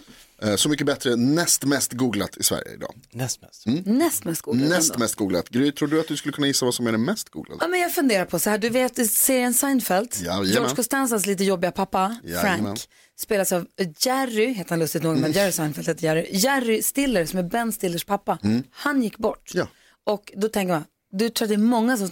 Eh, 0.43 0.57
Så 0.57 0.69
mycket 0.69 0.87
bättre, 0.87 1.17
näst 1.17 1.65
mest 1.65 1.93
googlat 1.93 2.37
i 2.37 2.43
Sverige 2.43 2.75
idag. 2.75 2.95
Näst 3.13 3.43
mest? 3.43 3.87
Näst 3.87 4.25
mest 4.25 4.43
googlad. 4.43 4.69
Näst 4.69 4.91
ändå. 4.91 4.99
mest 4.99 5.15
googlat. 5.15 5.49
Gry, 5.49 5.73
tror 5.73 5.89
du 5.89 6.01
att 6.01 6.09
du 6.09 6.17
skulle 6.17 6.33
kunna 6.33 6.47
gissa 6.47 6.65
vad 6.65 6.75
som 6.75 6.87
är 6.87 6.93
det 6.93 6.99
mest 6.99 7.29
googlade? 7.29 7.59
Ja, 7.65 7.69
men 7.69 7.81
jag 7.81 7.93
funderar 7.95 8.25
på 8.25 8.39
så 8.39 8.51
här, 8.51 8.59
du 8.59 8.69
vet 8.69 9.11
serien 9.11 9.55
Seinfeld, 9.55 10.15
Jajamän. 10.21 10.49
George 10.49 10.75
Costanzas 10.75 11.27
lite 11.27 11.45
jobbiga 11.45 11.71
pappa, 11.73 12.17
Jajamän. 12.25 12.65
Frank, 12.65 12.81
spelas 13.21 13.53
av 13.53 13.67
Jerry, 13.99 14.53
heter 14.53 14.71
han 14.71 14.79
lustigt 14.79 15.03
nog, 15.03 15.17
men 15.17 15.33
Jerry 15.33 15.53
Seinfeld 15.53 15.89
heter 15.89 16.05
Jerry. 16.05 16.27
Jerry 16.33 16.83
Stiller 16.83 17.27
som 17.27 17.39
är 17.39 17.43
Ben 17.43 17.73
Stillers 17.73 18.05
pappa, 18.05 18.39
han 18.71 19.03
gick 19.03 19.17
bort. 19.19 19.51
Ja. 19.55 19.67
Och 20.07 20.33
då 20.37 20.49
tänker 20.49 20.73
man, 20.75 20.85
du 21.13 21.29
tror 21.31 21.47
att 21.47 21.49
det 21.49 21.55
är 21.55 21.59
många 21.59 21.97
som 21.97 22.11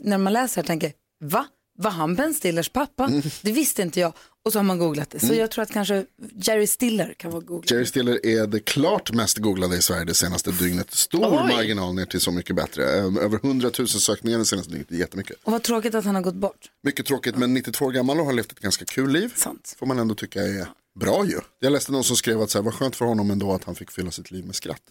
när 0.00 0.18
man 0.18 0.32
läser 0.32 0.62
det 0.62 0.66
tänker, 0.66 0.92
va? 1.24 1.46
Var 1.78 1.90
han 1.90 2.14
Ben 2.14 2.34
Stillers 2.34 2.68
pappa? 2.68 3.10
Det 3.42 3.52
visste 3.52 3.82
inte 3.82 4.00
jag. 4.00 4.12
Och 4.44 4.52
så 4.52 4.58
har 4.58 4.64
man 4.64 4.78
googlat 4.78 5.10
det. 5.10 5.20
Så 5.20 5.34
jag 5.34 5.50
tror 5.50 5.62
att 5.62 5.72
kanske 5.72 6.04
Jerry 6.34 6.66
Stiller 6.66 7.14
kan 7.18 7.30
vara 7.30 7.40
googlat. 7.40 7.70
Jerry 7.70 7.86
Stiller 7.86 8.26
är 8.26 8.46
det 8.46 8.60
klart 8.60 9.12
mest 9.12 9.38
googlade 9.38 9.76
i 9.76 9.82
Sverige 9.82 10.04
det 10.04 10.14
senaste 10.14 10.50
dygnet. 10.50 10.90
Stor 10.94 11.24
Oj. 11.24 11.54
marginal 11.54 11.94
ner 11.94 12.04
till 12.06 12.20
Så 12.20 12.30
mycket 12.30 12.56
bättre. 12.56 12.82
Eh, 12.98 13.04
Över 13.04 13.38
100 13.44 13.70
000 13.78 13.88
sökningar 13.88 14.38
det 14.38 14.44
senaste 14.44 14.70
dygnet, 14.72 14.88
det 14.90 14.96
jättemycket. 14.96 15.36
Och 15.44 15.52
vad 15.52 15.62
tråkigt 15.62 15.94
att 15.94 16.04
han 16.04 16.14
har 16.14 16.22
gått 16.22 16.34
bort. 16.34 16.70
Mycket 16.82 17.06
tråkigt, 17.06 17.36
men 17.36 17.54
92 17.54 17.84
år 17.84 17.90
gammal 17.92 18.20
och 18.20 18.26
har 18.26 18.32
levt 18.32 18.52
ett 18.52 18.60
ganska 18.60 18.84
kul 18.84 19.10
liv. 19.10 19.32
Sant. 19.36 19.74
Får 19.78 19.86
man 19.86 19.98
ändå 19.98 20.14
tycka 20.14 20.42
är 20.42 20.68
bra 21.00 21.24
ju. 21.26 21.40
Jag 21.60 21.72
läste 21.72 21.92
någon 21.92 22.04
som 22.04 22.16
skrev 22.16 22.42
att 22.42 22.50
så 22.50 22.58
här, 22.58 22.62
vad 22.64 22.74
skönt 22.74 22.96
för 22.96 23.04
honom 23.04 23.30
ändå 23.30 23.52
att 23.52 23.64
han 23.64 23.74
fick 23.74 23.90
fylla 23.90 24.10
sitt 24.10 24.30
liv 24.30 24.46
med 24.46 24.54
skratt. 24.54 24.82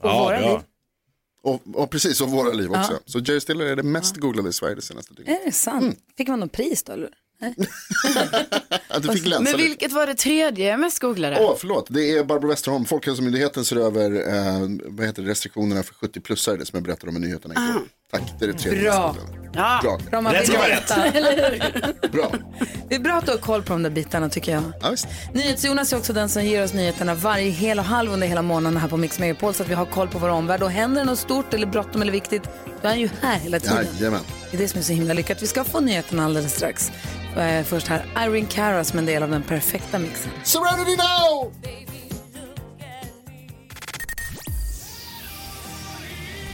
Och 0.00 0.10
våra 0.10 0.40
liv. 0.40 0.58
Och, 1.42 1.62
och 1.74 1.90
precis, 1.90 2.20
och 2.20 2.30
våra 2.30 2.52
liv 2.52 2.70
också. 2.70 2.92
Ja. 2.92 2.98
Så 3.04 3.18
Jerry 3.18 3.40
Stiller 3.40 3.66
är 3.66 3.76
det 3.76 3.82
mest 3.82 4.16
googlade 4.16 4.48
i 4.48 4.52
Sverige 4.52 4.74
det 4.74 4.82
senaste 4.82 5.14
dygnet. 5.14 5.40
Är 5.40 5.44
det 5.46 5.52
sant? 5.52 5.98
Fick 6.16 6.28
man 6.28 6.40
någon 6.40 6.48
pris 6.48 6.82
då? 6.82 6.92
Eller? 6.92 7.10
Att 8.88 9.02
du 9.02 9.12
fick 9.12 9.24
glänsa 9.24 9.42
Men 9.42 9.52
lite. 9.52 9.68
vilket 9.68 9.92
var 9.92 10.06
det 10.06 10.14
tredje 10.14 10.76
mest 10.76 10.98
googlade? 10.98 11.38
Åh, 11.40 11.54
förlåt. 11.58 11.86
Det 11.90 12.10
är 12.10 12.24
Barbro 12.24 12.48
Westerholm. 12.48 12.84
Folkhälsomyndigheten 12.84 13.64
ser 13.64 13.76
över 13.76 14.10
eh, 14.28 14.68
vad 14.86 15.06
heter 15.06 15.22
det, 15.22 15.30
restriktionerna 15.30 15.82
för 15.82 15.94
70-plussare, 15.94 16.56
det 16.56 16.66
som 16.66 16.76
jag 16.76 16.84
berättade 16.84 17.10
om 17.10 17.16
i 17.16 17.20
nyheterna 17.20 17.54
igår. 17.54 17.82
Tack, 18.12 18.22
det 18.38 18.44
är 18.44 18.48
det 18.48 18.58
tredje 18.58 18.82
Bra. 18.82 19.16
Ja. 19.52 19.80
Bra. 19.82 19.98
Bra, 20.10 20.20
man 20.20 20.32
Rätt 20.32 20.46
ska 20.46 20.58
vara 20.58 20.68
eller 21.06 21.50
hur? 21.50 22.08
Bra. 22.12 22.32
Det 22.88 22.94
är 22.94 22.98
bra 22.98 23.12
att 23.12 23.26
du 23.26 23.30
har 23.30 23.38
koll 23.38 23.62
på 23.62 23.72
de 23.72 23.82
där 23.82 23.90
bitarna 23.90 24.28
tycker 24.28 24.52
jag. 24.52 24.62
Ja. 24.80 24.94
NyhetsJonas 25.34 25.92
är 25.92 25.96
också 25.96 26.12
den 26.12 26.28
som 26.28 26.44
ger 26.44 26.64
oss 26.64 26.74
nyheterna 26.74 27.14
varje 27.14 27.50
hel 27.50 27.78
och 27.78 27.84
halv 27.84 28.12
under 28.12 28.26
hela 28.26 28.42
månaden 28.42 28.76
här 28.80 28.88
på 28.88 28.96
Mix 28.96 29.18
Megapol 29.18 29.54
så 29.54 29.62
att 29.62 29.68
vi 29.68 29.74
har 29.74 29.86
koll 29.86 30.08
på 30.08 30.18
vår 30.18 30.28
omvärld. 30.28 30.62
Och 30.62 30.70
händer 30.70 31.00
det 31.00 31.06
något 31.06 31.18
stort 31.18 31.54
eller 31.54 31.66
bråttom 31.66 32.02
eller 32.02 32.12
viktigt, 32.12 32.42
då 32.82 32.88
är 32.88 32.88
han 32.88 33.00
ju 33.00 33.08
här 33.22 33.38
hela 33.38 33.60
tiden. 33.60 33.86
Jajamän. 33.98 34.20
Det 34.50 34.56
är 34.56 34.60
det 34.60 34.68
som 34.68 34.78
är 34.78 34.82
så 34.82 34.92
himla 34.92 35.14
lyckat. 35.14 35.42
Vi 35.42 35.46
ska 35.46 35.64
få 35.64 35.80
nyheterna 35.80 36.24
alldeles 36.24 36.54
strax. 36.54 36.92
Eh, 37.36 37.64
först 37.64 37.88
här, 37.88 38.04
Irene 38.18 38.46
Cara 38.50 38.84
som 38.84 38.98
en 38.98 39.06
del 39.06 39.22
av 39.22 39.30
den 39.30 39.42
perfekta 39.42 39.98
mixen. 39.98 40.30
Serenity 40.44 40.96
now! 40.96 41.52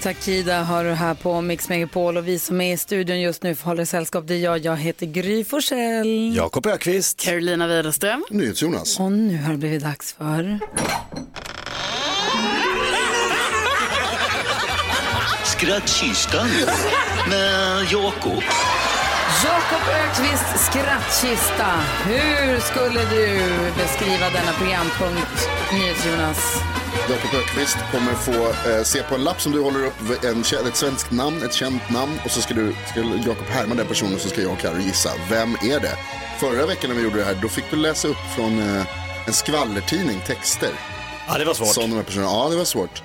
Takida 0.05 0.63
har 0.63 0.85
du 0.85 0.91
här 0.91 1.15
på 1.15 1.41
Mix 1.41 1.69
Megapol 1.69 2.17
och 2.17 2.29
vi 2.29 2.39
som 2.39 2.61
är 2.61 2.75
i 2.75 2.77
studion 2.77 3.21
just 3.21 3.43
nu 3.43 3.57
håller 3.63 3.85
sällskap. 3.85 4.27
Det 4.27 4.35
är 4.35 4.39
jag, 4.39 4.59
jag 4.59 4.77
heter 4.77 5.07
Gry 5.07 5.45
Forssell. 5.45 6.37
Jakob 6.37 6.67
Ökvist. 6.67 7.21
Carolina 7.21 7.67
Widerström. 7.67 8.25
NyhetsJonas. 8.31 9.01
Och 9.01 9.13
nu 9.13 9.43
har 9.43 9.53
det 9.53 9.59
blivit 9.59 9.83
dags 9.83 10.13
för... 10.13 10.59
Skrattkistan 15.45 16.49
med 17.29 17.83
Jakob. 17.93 18.43
Jakob 19.45 19.89
Ökvist 19.89 20.65
skrattkista. 20.71 21.67
Hur 22.07 22.61
skulle 22.61 23.01
du 23.01 23.41
beskriva 23.77 24.31
denna 24.31 24.53
programpunkt, 24.59 25.49
NyhetsJonas? 25.73 26.63
Jakob 27.09 27.41
Ökvist 27.41 27.77
kommer 27.93 28.15
få 28.15 28.71
eh, 28.71 28.83
se 28.83 29.03
på 29.03 29.15
en 29.15 29.25
lapp 29.25 29.41
som 29.41 29.53
du 29.53 29.61
håller 29.61 29.87
upp 29.87 30.25
en, 30.25 30.41
ett 30.41 30.77
svenskt 30.77 31.11
namn, 31.11 31.43
ett 31.43 31.55
känt 31.55 31.91
namn 31.91 32.21
och 32.25 32.31
så 32.31 32.41
ska, 32.41 32.55
du, 32.55 32.75
ska 32.91 33.01
Jakob 33.01 33.47
härma 33.47 33.75
den 33.75 33.87
personen 33.87 34.15
och 34.15 34.21
så 34.21 34.29
ska 34.29 34.43
jag 34.43 34.53
och 34.53 34.59
Carro 34.59 34.79
gissa. 34.79 35.11
Vem 35.31 35.55
är 35.55 35.81
det? 35.81 35.97
Förra 36.41 36.67
veckan 36.67 36.91
när 36.91 36.97
vi 36.97 37.03
gjorde 37.03 37.17
det 37.17 37.25
här, 37.25 37.39
då 37.43 37.49
fick 37.49 37.65
du 37.71 37.77
läsa 37.77 38.09
upp 38.09 38.17
från 38.37 38.59
eh, 38.59 38.87
en 39.27 39.33
skvallertidning 39.33 40.21
texter. 40.27 40.71
Ja, 41.29 41.39
det 41.39 41.45
var 41.45 41.55
svårt. 41.55 41.75
Som 41.75 41.91
de 41.91 41.97
här 41.97 42.03
personerna, 42.03 42.31
ja 42.31 42.49
det 42.51 42.57
var 42.57 42.65
svårt. 42.65 43.03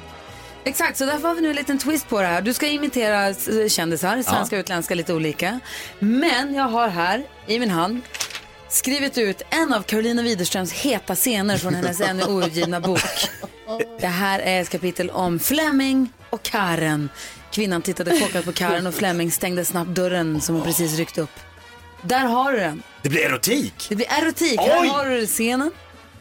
Exakt, 0.64 0.98
så 0.98 1.06
därför 1.06 1.28
har 1.28 1.36
vi 1.36 1.42
nu 1.42 1.50
en 1.50 1.56
liten 1.56 1.78
twist 1.78 2.10
på 2.10 2.22
det 2.22 2.28
här. 2.28 2.42
Du 2.42 2.54
ska 2.54 2.68
imitera 2.68 3.28
eh, 3.28 3.68
kändisar, 3.68 4.24
svenska 4.24 4.56
och 4.56 4.60
utländska, 4.60 4.96
lite 4.96 5.14
olika. 5.14 5.60
Men 6.00 6.54
jag 6.54 6.68
har 6.68 6.88
här 6.88 7.24
i 7.48 7.60
min 7.60 7.70
hand 7.70 8.02
skrivit 8.70 9.18
ut 9.18 9.42
en 9.50 9.74
av 9.74 9.82
Carolina 9.84 10.22
Widerströms 10.22 10.72
heta 10.74 11.16
scener 11.16 11.58
från 11.58 11.76
hennes 11.76 12.02
ännu 12.10 12.24
outgivna 12.24 12.80
bok. 12.80 13.00
Det 14.00 14.08
här 14.08 14.40
är 14.40 14.62
ett 14.62 14.70
kapitel 14.70 15.10
om 15.10 15.40
Fleming 15.40 16.10
och 16.30 16.44
Karen. 16.44 17.10
Kvinnan 17.52 17.82
tittade 17.82 18.20
chockat 18.20 18.46
på 18.46 18.52
Karen 18.54 18.88
och 18.88 18.94
Fleming 18.96 19.32
stängde 19.32 19.66
snabbt 19.66 19.90
dörren 19.90 20.42
som 20.42 20.56
hon 20.56 20.64
precis 20.64 20.98
ryckt 20.98 21.18
upp. 21.18 21.40
Där 22.02 22.20
har 22.26 22.52
du 22.52 22.58
den. 22.60 22.84
Det 23.02 23.10
blir 23.10 23.26
erotik. 23.26 23.86
Det 23.90 23.96
blir 23.96 24.08
erotik. 24.10 24.60
Här 24.60 24.82
Oj! 24.82 24.88
har 24.88 25.06
du 25.06 25.28
scenen. 25.28 25.72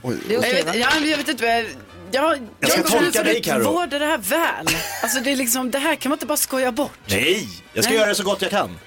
Det 0.02 0.08
är 0.08 0.32
Jag 0.32 0.38
okej 0.38 0.62
va? 0.64 0.72
vet, 0.72 1.08
jag 1.10 1.16
vet 1.16 1.28
inte. 1.28 1.44
vad- 1.46 1.64
Ja, 2.10 2.36
Jag 2.60 2.70
ska 2.70 2.82
tolka 2.82 3.22
dig, 3.22 3.42
Karo. 3.42 3.64
vårda 3.72 3.98
det 3.98 4.06
här 4.06 4.18
väl. 4.18 4.66
Alltså 5.02 5.20
det 5.20 5.32
är 5.32 5.36
liksom, 5.36 5.70
det 5.70 5.78
här 5.78 5.94
kan 5.96 6.10
man 6.10 6.16
inte 6.16 6.26
bara 6.26 6.36
skoja 6.36 6.72
bort. 6.72 6.98
Nej, 7.06 7.48
jag 7.72 7.84
ska 7.84 7.90
Nej. 7.90 7.98
göra 8.00 8.08
det 8.08 8.14
så 8.14 8.22
gott 8.22 8.42
jag 8.42 8.50
kan. 8.50 8.78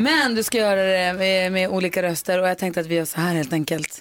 Men 0.00 0.34
du 0.34 0.42
ska 0.42 0.58
göra 0.58 0.82
det 0.82 1.12
med, 1.18 1.52
med 1.52 1.68
olika 1.68 2.02
röster 2.02 2.42
och 2.42 2.48
jag 2.48 2.58
tänkte 2.58 2.80
att 2.80 2.86
vi 2.86 2.94
gör 2.94 3.04
så 3.04 3.20
här 3.20 3.34
helt 3.34 3.52
enkelt. 3.52 4.00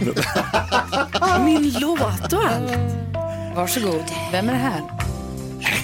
Min 1.44 1.74
låt 1.80 2.32
och 2.32 2.44
allt. 2.44 2.72
Varsågod. 3.56 4.04
Vem 4.32 4.48
är 4.48 4.52
det 4.52 4.58
här? 4.58 4.82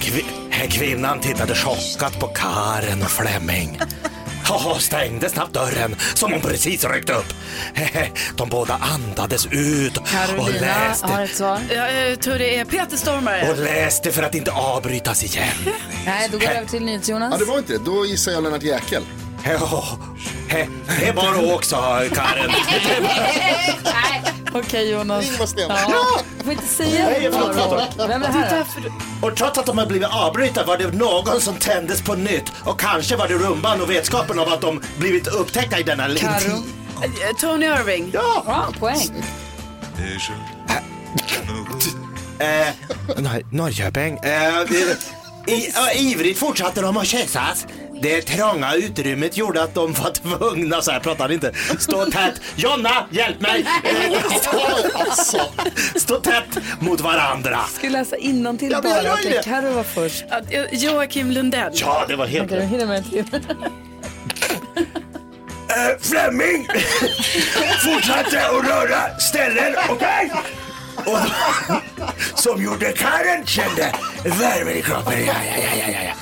Kvi- 0.00 0.24
här 0.50 0.66
kvinnan 0.66 1.20
tittade 1.20 1.54
chockat 1.54 2.20
på 2.20 2.26
Karen 2.26 3.02
och 3.02 3.10
Fleming. 3.10 3.80
Och 4.50 4.80
stängde 4.82 5.28
snabbt 5.28 5.52
dörren 5.52 5.96
som 6.14 6.32
hon 6.32 6.40
precis 6.40 6.84
ryckt 6.84 7.10
upp. 7.10 7.34
De 8.36 8.48
båda 8.48 8.74
andades 8.74 9.46
ut 9.50 9.96
och 9.96 10.06
Carolina 10.06 10.60
läste. 10.60 11.06
har 11.06 11.22
ett 11.22 11.36
svar. 11.36 11.60
Jag 11.74 12.20
tror 12.20 12.38
det 12.38 12.56
är 12.58 12.64
Peter 12.64 12.96
Stormare. 12.96 13.50
Och 13.50 13.58
läste 13.58 14.12
för 14.12 14.22
att 14.22 14.34
inte 14.34 14.52
avbrytas 14.52 15.24
igen. 15.24 15.46
Nej, 16.06 16.28
då 16.32 16.38
går 16.38 16.46
vi 16.46 16.54
över 16.54 16.68
till 16.68 16.84
NyhetsJonas. 16.84 17.28
Ja 17.32 17.38
det 17.38 17.44
var 17.44 17.58
inte 17.58 17.72
det, 17.72 17.84
då 17.84 18.06
gissar 18.06 18.32
jag 18.32 18.42
Lennart 18.42 18.62
Jäkel. 18.62 19.02
Ja, 19.44 19.98
he- 20.48 20.68
det 21.00 21.08
är 21.08 21.12
bara 21.12 21.30
att 21.30 21.44
åka, 21.44 21.64
sa. 21.66 21.98
Nej, 21.98 22.10
Okej 24.54 24.90
Jonas. 24.90 25.26
Ingvar 25.26 25.46
Stenmark. 25.46 25.80
Ja, 25.88 26.20
jag 26.36 26.44
får 26.44 26.52
inte 26.52 26.66
säga 26.66 27.04
Nej, 27.06 27.20
det. 27.20 27.30
förlåt, 27.32 27.56
förlåt, 27.56 27.88
förlåt. 27.96 28.10
Vem 28.10 28.22
är 28.22 28.26
det 28.26 28.32
här? 28.32 28.64
Och 29.22 29.36
trots 29.36 29.58
att 29.58 29.66
de 29.66 29.78
har 29.78 29.86
blivit 29.86 30.08
avbrytna 30.08 30.64
var 30.64 30.78
det 30.78 30.94
någon 30.94 31.40
som 31.40 31.56
tändes 31.56 32.02
på 32.02 32.14
nytt. 32.14 32.52
Och 32.64 32.80
kanske 32.80 33.16
var 33.16 33.28
det 33.28 33.34
rumban 33.34 33.80
och 33.80 33.90
vetskapen 33.90 34.38
av 34.38 34.48
att 34.52 34.60
de 34.60 34.82
blivit 34.98 35.26
upptäckta 35.26 35.78
i 35.78 35.82
denna 35.82 36.06
Karo. 36.14 36.34
intim... 36.34 36.52
Eh, 37.02 37.36
Tony 37.40 37.66
Irving. 37.66 38.10
Ja! 38.14 38.42
Bra, 38.44 38.68
poäng. 38.80 39.24
Eh, 42.38 42.66
Nor- 43.16 43.46
Norrköping. 43.50 44.18
Eh, 44.22 44.60
i, 45.46 45.70
ja, 45.74 45.92
ivrigt 45.92 46.38
fortsatte 46.38 46.80
de 46.80 46.96
att 46.96 47.06
kyssas. 47.06 47.66
Det 48.02 48.22
trånga 48.22 48.74
utrymmet 48.74 49.36
gjorde 49.36 49.62
att 49.62 49.74
de 49.74 49.92
var 49.92 50.10
tvungna, 50.10 50.82
så 50.82 50.90
här 50.90 51.00
pratar 51.00 51.32
inte, 51.32 51.52
stå 51.78 52.04
tätt. 52.04 52.40
Jonna, 52.56 53.06
hjälp 53.10 53.40
mig! 53.40 53.66
Eh, 53.84 54.30
stå, 55.12 55.40
stå 55.98 56.20
tätt 56.20 56.58
mot 56.80 57.00
varandra. 57.00 57.58
Ska 57.74 57.88
läsa 57.88 58.16
innantill 58.16 58.72
Ja, 58.72 58.82
bara? 58.82 59.12
Okej. 59.12 59.40
Karo 59.44 59.70
var 59.72 59.82
först. 59.82 60.24
Joakim 60.72 61.30
Lundell. 61.30 61.72
Ja, 61.74 62.04
det 62.08 62.16
var 62.16 62.26
helt 62.26 62.48
då 62.48 62.56
rätt. 62.56 63.04
Eh, 65.68 65.98
Fleming 66.00 66.68
fortsatte 67.84 68.46
att 68.48 68.66
röra 68.68 69.18
ställen, 69.18 69.74
okej? 69.88 70.32
Och 70.96 71.18
som 72.34 72.62
gjorde 72.62 72.92
Karen 72.92 73.46
kände 73.46 73.92
värmen 74.24 74.76
i 74.76 74.82
kroppen. 74.82 75.12
Ja, 75.26 75.32
ja, 75.56 75.62
ja, 75.76 75.92
ja, 75.92 75.98
ja, 76.04 76.14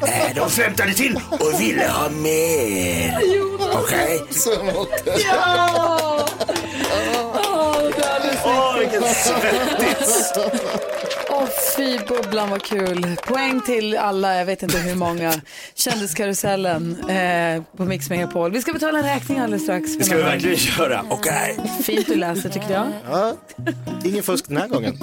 ja. 0.00 0.06
Eh, 0.08 0.34
De 0.34 0.50
flämtade 0.50 0.94
till 0.94 1.20
och 1.30 1.60
ville 1.60 1.88
ha 1.88 2.08
mer. 2.08 3.18
Okej? 3.72 4.20
Ja! 5.24 6.26
Åh, 7.44 7.76
Åh, 8.44 8.78
vilken 8.78 9.02
svettigt. 9.02 10.38
Åh, 11.30 11.44
fy 11.76 11.98
bubblan 12.08 12.50
vad 12.50 12.62
kul. 12.62 13.16
Poäng 13.26 13.60
till 13.60 13.96
alla, 13.96 14.34
jag 14.36 14.44
vet 14.46 14.62
inte 14.62 14.78
hur 14.78 14.94
många. 14.94 15.34
Kändiskarusellen 15.74 17.08
eh, 17.10 17.62
på 17.76 17.84
Mix 17.84 18.10
Megapol. 18.10 18.52
Vi 18.52 18.62
ska 18.62 18.72
betala 18.72 19.02
räkning 19.02 19.38
alldeles 19.38 19.62
strax. 19.62 19.96
Det 19.98 20.04
ska 20.04 20.16
vi 20.16 20.22
verkligen 20.22 20.56
göra. 20.78 21.04
Okej. 21.10 21.58
Fint 21.82 22.06
du 22.06 22.14
läser 22.14 22.48
tycker 22.48 22.70
jag. 22.72 22.86
Ja, 23.10 23.32
ingen 24.04 24.22
fusk 24.22 24.48
den 24.48 24.56
här 24.56 24.68
gången. 24.68 24.98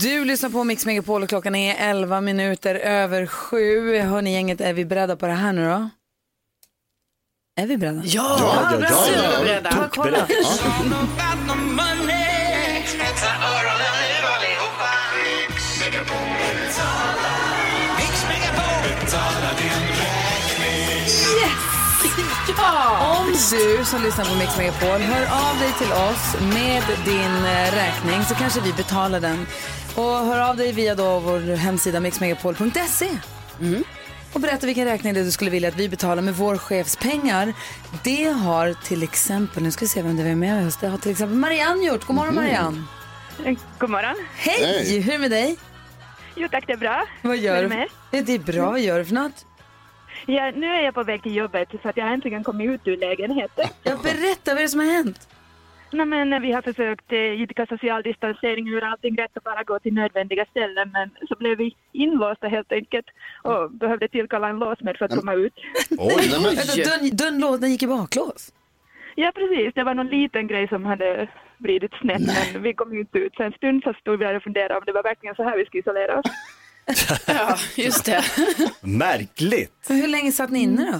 Du 0.00 0.24
lyssnar 0.24 0.50
på 0.50 0.64
Mix 0.64 0.86
Megapol 0.86 1.22
och 1.22 1.28
klockan 1.28 1.54
är 1.54 1.90
11 1.90 2.20
minuter 2.20 2.74
över 2.74 3.26
sju. 3.26 3.98
Hörni 3.98 4.32
gänget, 4.32 4.60
är 4.60 4.72
vi 4.72 4.84
beredda 4.84 5.16
på 5.16 5.26
det 5.26 5.32
här 5.32 5.52
nu 5.52 5.64
då? 5.64 5.90
Är 7.62 7.66
vi 7.66 7.76
beredda? 7.76 8.02
Ja, 8.04 8.36
ja, 8.40 8.70
ja, 8.72 8.86
ja, 8.90 9.06
ja, 9.16 9.32
ja. 9.32 9.44
Beredda. 9.44 9.70
Ja, 9.72 9.88
kolla. 9.92 10.26
Om 23.00 23.32
du 23.50 23.84
som 23.84 24.02
lyssnar 24.02 24.24
på 24.24 24.34
Mix 24.34 24.58
Megapol 24.58 25.00
hör 25.00 25.50
av 25.50 25.58
dig 25.58 25.72
till 25.78 25.92
oss 25.92 26.36
med 26.54 26.82
din 27.04 27.44
eh, 27.44 27.74
räkning 27.74 28.24
så 28.24 28.34
kanske 28.34 28.60
vi 28.60 28.72
betalar 28.72 29.20
den. 29.20 29.46
Och 29.96 30.02
hör 30.02 30.50
av 30.50 30.56
dig 30.56 30.72
via 30.72 30.94
då 30.94 31.18
vår 31.18 31.56
hemsida 31.56 32.00
mixmegapol.se. 32.00 33.08
Och 34.32 34.40
berätta 34.40 34.66
vilken 34.66 34.84
räkning 34.84 35.14
det 35.14 35.20
är 35.20 35.24
du 35.24 35.30
skulle 35.30 35.50
vilja 35.50 35.68
att 35.68 35.76
vi 35.76 35.88
betalar 35.88 36.22
med 36.22 36.34
vår 36.34 36.58
chefs 36.58 36.96
pengar. 36.96 37.52
Det 38.04 38.24
har 38.24 38.72
till 38.84 39.02
exempel, 39.02 39.62
nu 39.62 39.70
ska 39.70 39.84
vi 39.84 39.88
se 39.88 40.02
vem 40.02 40.16
det 40.16 40.22
är 40.22 40.34
med 40.34 40.66
oss. 40.66 40.76
Det 40.76 40.88
har 40.88 40.98
till 40.98 41.10
exempel 41.10 41.36
Marianne 41.38 41.86
gjort. 41.86 42.04
God 42.04 42.16
morgon 42.16 42.34
Marianne. 42.34 42.82
God 43.78 43.90
morgon. 43.90 44.14
Hej! 44.36 44.64
Hej. 44.64 45.00
Hur 45.00 45.08
är 45.08 45.12
det 45.12 45.18
med 45.18 45.30
dig? 45.30 45.56
Jo 46.34 46.48
tack, 46.50 46.66
det 46.66 46.72
är 46.72 46.76
bra. 46.76 47.06
Vad 47.22 47.36
gör 47.36 47.62
du? 47.62 47.68
med? 47.68 47.88
Det 48.10 48.34
är 48.34 48.38
bra, 48.38 48.70
vad 48.70 48.80
gör 48.80 48.98
du 48.98 49.04
för 49.04 49.14
något? 49.14 49.46
Ja, 50.26 50.52
nu 50.56 50.66
är 50.66 50.84
jag 50.84 50.94
på 50.94 51.02
väg 51.02 51.22
till 51.22 51.36
jobbet 51.36 51.68
så 51.82 51.88
att 51.88 51.96
jag 51.96 52.12
äntligen 52.12 52.44
kommit 52.44 52.70
ut 52.70 52.80
ur 52.84 52.96
lägenheten. 52.96 53.68
Ja, 53.82 53.96
berätta, 54.02 54.50
vad 54.50 54.58
är 54.58 54.62
det 54.62 54.68
som 54.68 54.80
har 54.80 54.86
hänt? 54.86 55.28
Nej, 55.94 56.06
men 56.06 56.42
vi 56.42 56.52
har 56.52 56.62
försökt 56.62 57.12
eh, 57.12 57.18
idka 57.42 57.66
social 57.66 58.02
distansering, 58.02 58.66
göra 58.66 58.88
allting 58.88 59.18
rätt 59.18 59.36
och 59.36 59.42
bara 59.42 59.62
gå 59.62 59.78
till 59.78 59.94
nödvändiga 59.94 60.44
ställen 60.50 60.90
men 60.92 61.10
så 61.28 61.34
blev 61.38 61.58
vi 61.58 61.76
inlåsta 61.92 62.48
helt 62.48 62.72
enkelt 62.72 63.06
och 63.42 63.70
behövde 63.70 64.08
tillkalla 64.08 64.48
en 64.48 64.58
låsmed 64.58 64.96
för 64.96 65.04
att 65.04 65.16
komma 65.16 65.34
ut. 65.34 65.52
Dörren, 67.18 67.38
lås- 67.40 67.60
den 67.60 67.70
gick 67.70 67.82
i 67.82 67.86
baklås? 67.86 68.52
Ja 69.16 69.32
precis, 69.34 69.74
det 69.74 69.84
var 69.84 69.94
någon 69.94 70.06
liten 70.08 70.46
grej 70.46 70.68
som 70.68 70.84
hade 70.84 71.28
vridit 71.58 71.92
snett 72.00 72.22
men 72.52 72.62
vi 72.62 72.74
kom 72.74 72.94
inte 72.98 73.18
ut. 73.18 73.34
Så 73.36 73.42
en 73.42 73.52
stund 73.52 73.82
så 73.82 73.92
stod 73.92 74.18
vi 74.18 74.24
där 74.24 74.34
och 74.36 74.42
funderade 74.42 74.74
om 74.76 74.82
det 74.86 74.92
var 74.92 75.02
verkligen 75.02 75.34
så 75.34 75.42
här 75.42 75.56
vi 75.56 75.64
skulle 75.66 75.80
isolera 75.80 76.18
oss. 76.18 76.26
Ja, 77.26 77.56
just 77.76 78.04
det. 78.04 78.24
Märkligt. 78.80 79.86
Hur 79.88 80.08
länge 80.08 80.32
satt 80.32 80.50
ni 80.50 80.62
inne 80.62 80.92
då? 80.92 80.98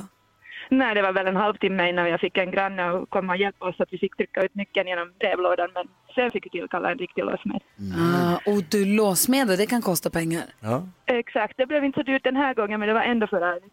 Nej, 0.68 0.94
det 0.94 1.02
var 1.02 1.12
väl 1.12 1.26
en 1.26 1.36
halvtimme 1.36 1.88
innan 1.88 2.08
jag 2.08 2.20
fick 2.20 2.36
en 2.36 2.50
granne 2.50 2.90
och 2.90 3.10
komma 3.10 3.32
och 3.32 3.38
hjälpa 3.38 3.66
oss 3.66 3.76
så 3.76 3.82
att 3.82 3.92
vi 3.92 3.98
fick 3.98 4.16
trycka 4.16 4.42
ut 4.42 4.54
nyckeln 4.54 4.88
genom 4.88 5.12
brevlådan 5.18 5.70
men 5.74 5.88
sen 6.14 6.30
fick 6.30 6.46
vi 6.46 6.50
tillkalla 6.50 6.90
en 6.90 6.98
riktig 6.98 7.24
låsmed. 7.24 7.62
Ah, 7.98 8.50
och 8.50 8.62
du 8.70 8.84
låsmedel, 8.84 9.56
det 9.58 9.66
kan 9.66 9.82
kosta 9.82 10.10
pengar. 10.10 10.44
Ja. 10.60 10.88
Exakt, 11.06 11.56
det 11.56 11.66
blev 11.66 11.84
inte 11.84 12.00
så 12.00 12.02
dyrt 12.02 12.24
den 12.24 12.36
här 12.36 12.54
gången 12.54 12.80
men 12.80 12.88
det 12.88 12.94
var 12.94 13.02
ändå 13.02 13.26
för 13.26 13.40
ärligt. 13.40 13.72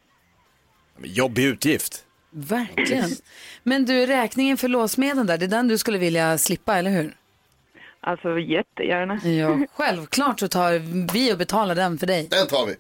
Jobbig 1.04 1.46
utgift. 1.46 2.06
Verkligen. 2.30 3.10
Men 3.64 3.86
du, 3.86 4.06
räkningen 4.06 4.58
för 4.58 4.68
låsmedlen 4.68 5.28
där, 5.28 5.38
det 5.38 5.46
är 5.46 5.50
den 5.50 5.68
du 5.68 5.78
skulle 5.78 5.98
vilja 5.98 6.38
slippa, 6.38 6.78
eller 6.78 6.92
hur? 6.92 7.14
Alltså 8.00 8.40
jättegärna. 8.40 9.20
Ja, 9.24 9.60
självklart 9.74 10.40
så 10.40 10.48
tar 10.48 10.72
vi 11.14 11.34
och 11.34 11.38
betalar 11.38 11.76
den 11.76 11.98
för 11.98 12.08
dig. 12.08 12.28
Den 12.32 12.48
tar 12.48 12.66
vi. 12.66 12.76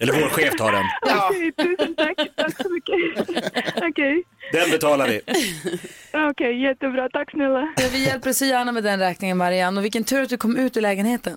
Eller 0.00 0.12
vår 0.12 0.28
chef 0.28 0.56
tar 0.56 0.72
den. 0.72 0.84
Ja. 1.06 1.28
Okej, 1.30 1.52
tusen 1.52 1.94
tack. 1.94 2.16
Tack 2.36 2.62
så 2.62 2.68
mycket. 2.70 2.94
Okej, 3.90 4.22
Den 4.52 4.70
betalar 4.70 5.08
vi. 5.08 5.20
Okej, 6.30 6.62
jättebra. 6.62 7.08
Tack 7.08 7.30
snälla. 7.30 7.72
Ja, 7.76 7.84
vi 7.92 8.04
hjälper 8.06 8.32
så 8.32 8.44
gärna 8.44 8.72
med 8.72 8.84
den 8.84 8.98
räkningen, 8.98 9.36
Marianne. 9.36 9.78
Och 9.80 9.84
vilken 9.84 10.04
tur 10.04 10.22
att 10.22 10.28
du 10.28 10.36
kom 10.36 10.56
ut 10.56 10.76
ur 10.76 10.80
lägenheten. 10.80 11.36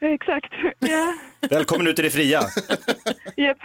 Exakt. 0.00 0.52
Ja, 0.78 1.14
Välkommen 1.50 1.86
ut 1.86 1.98
i 1.98 2.02
det 2.02 2.10
fria. 2.10 2.40
japp. 3.36 3.58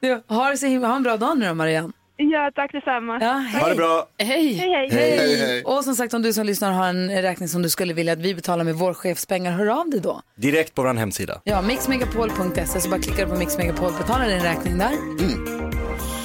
Du, 0.00 0.22
ha, 0.28 0.50
det 0.50 0.56
så 0.56 0.66
himla, 0.66 0.88
ha 0.88 0.96
en 0.96 1.02
bra 1.02 1.16
dag 1.16 1.38
nu 1.38 1.46
då, 1.46 1.54
Marianne. 1.54 1.92
Ja, 2.20 2.50
tack 2.54 2.72
detsamma. 2.72 3.18
Ja, 3.20 3.32
hej. 3.32 3.60
Ha 3.62 3.68
det 3.68 3.74
bra. 3.74 4.08
Hej. 4.18 4.54
Hej, 4.54 4.88
hej. 4.90 5.62
Och 5.64 5.84
som 5.84 5.94
sagt, 5.94 6.14
om 6.14 6.22
du 6.22 6.32
som 6.32 6.46
lyssnar 6.46 6.72
har 6.72 6.88
en 6.88 7.22
räkning 7.22 7.48
som 7.48 7.62
du 7.62 7.70
skulle 7.70 7.94
vilja 7.94 8.12
att 8.12 8.18
vi 8.18 8.34
betalar 8.34 8.64
med 8.64 8.74
vår 8.74 8.94
chefs 8.94 9.26
pengar, 9.26 9.52
hör 9.52 9.66
av 9.66 9.90
dig 9.90 10.00
då. 10.00 10.22
Direkt 10.36 10.74
på 10.74 10.82
vår 10.82 10.94
hemsida. 10.94 11.40
Ja, 11.44 11.62
mixmegapol.se, 11.62 12.80
så 12.80 12.88
bara 12.88 13.00
klickar 13.00 13.24
du 13.26 13.32
på 13.32 13.38
mixmegapol, 13.38 13.92
betalar 13.98 14.28
din 14.28 14.40
räkning 14.40 14.78
där. 14.78 14.90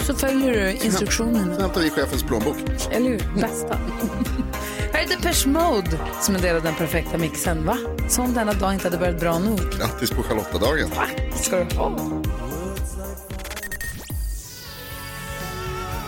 Så 0.04 0.16
följer 0.16 0.54
du 0.54 0.72
instruktionerna. 0.72 1.54
Sen 1.54 1.62
hämtar 1.62 1.82
vi 1.82 1.90
chefens 1.90 2.24
plånbok. 2.24 2.56
Eller 2.92 3.10
hur? 3.10 3.42
Bästa. 3.42 3.78
Här 4.94 5.04
är 5.04 5.08
Depeche 5.08 5.48
Mode 5.50 6.00
som 6.22 6.36
en 6.36 6.42
del 6.42 6.56
av 6.56 6.64
den 6.64 6.76
perfekta 6.76 7.18
mixen. 7.18 7.66
Va? 7.66 7.78
Som 8.10 8.34
denna 8.34 8.54
dag 8.54 8.74
inte 8.74 8.88
hade 8.88 8.98
börjat 8.98 9.20
bra 9.20 9.40
nog. 9.40 9.60
Grattis 9.80 10.12
på 10.12 10.24
Charlottadagen. 10.24 10.90
Ska 11.36 11.64
du 11.64 11.76
ha. 11.76 12.00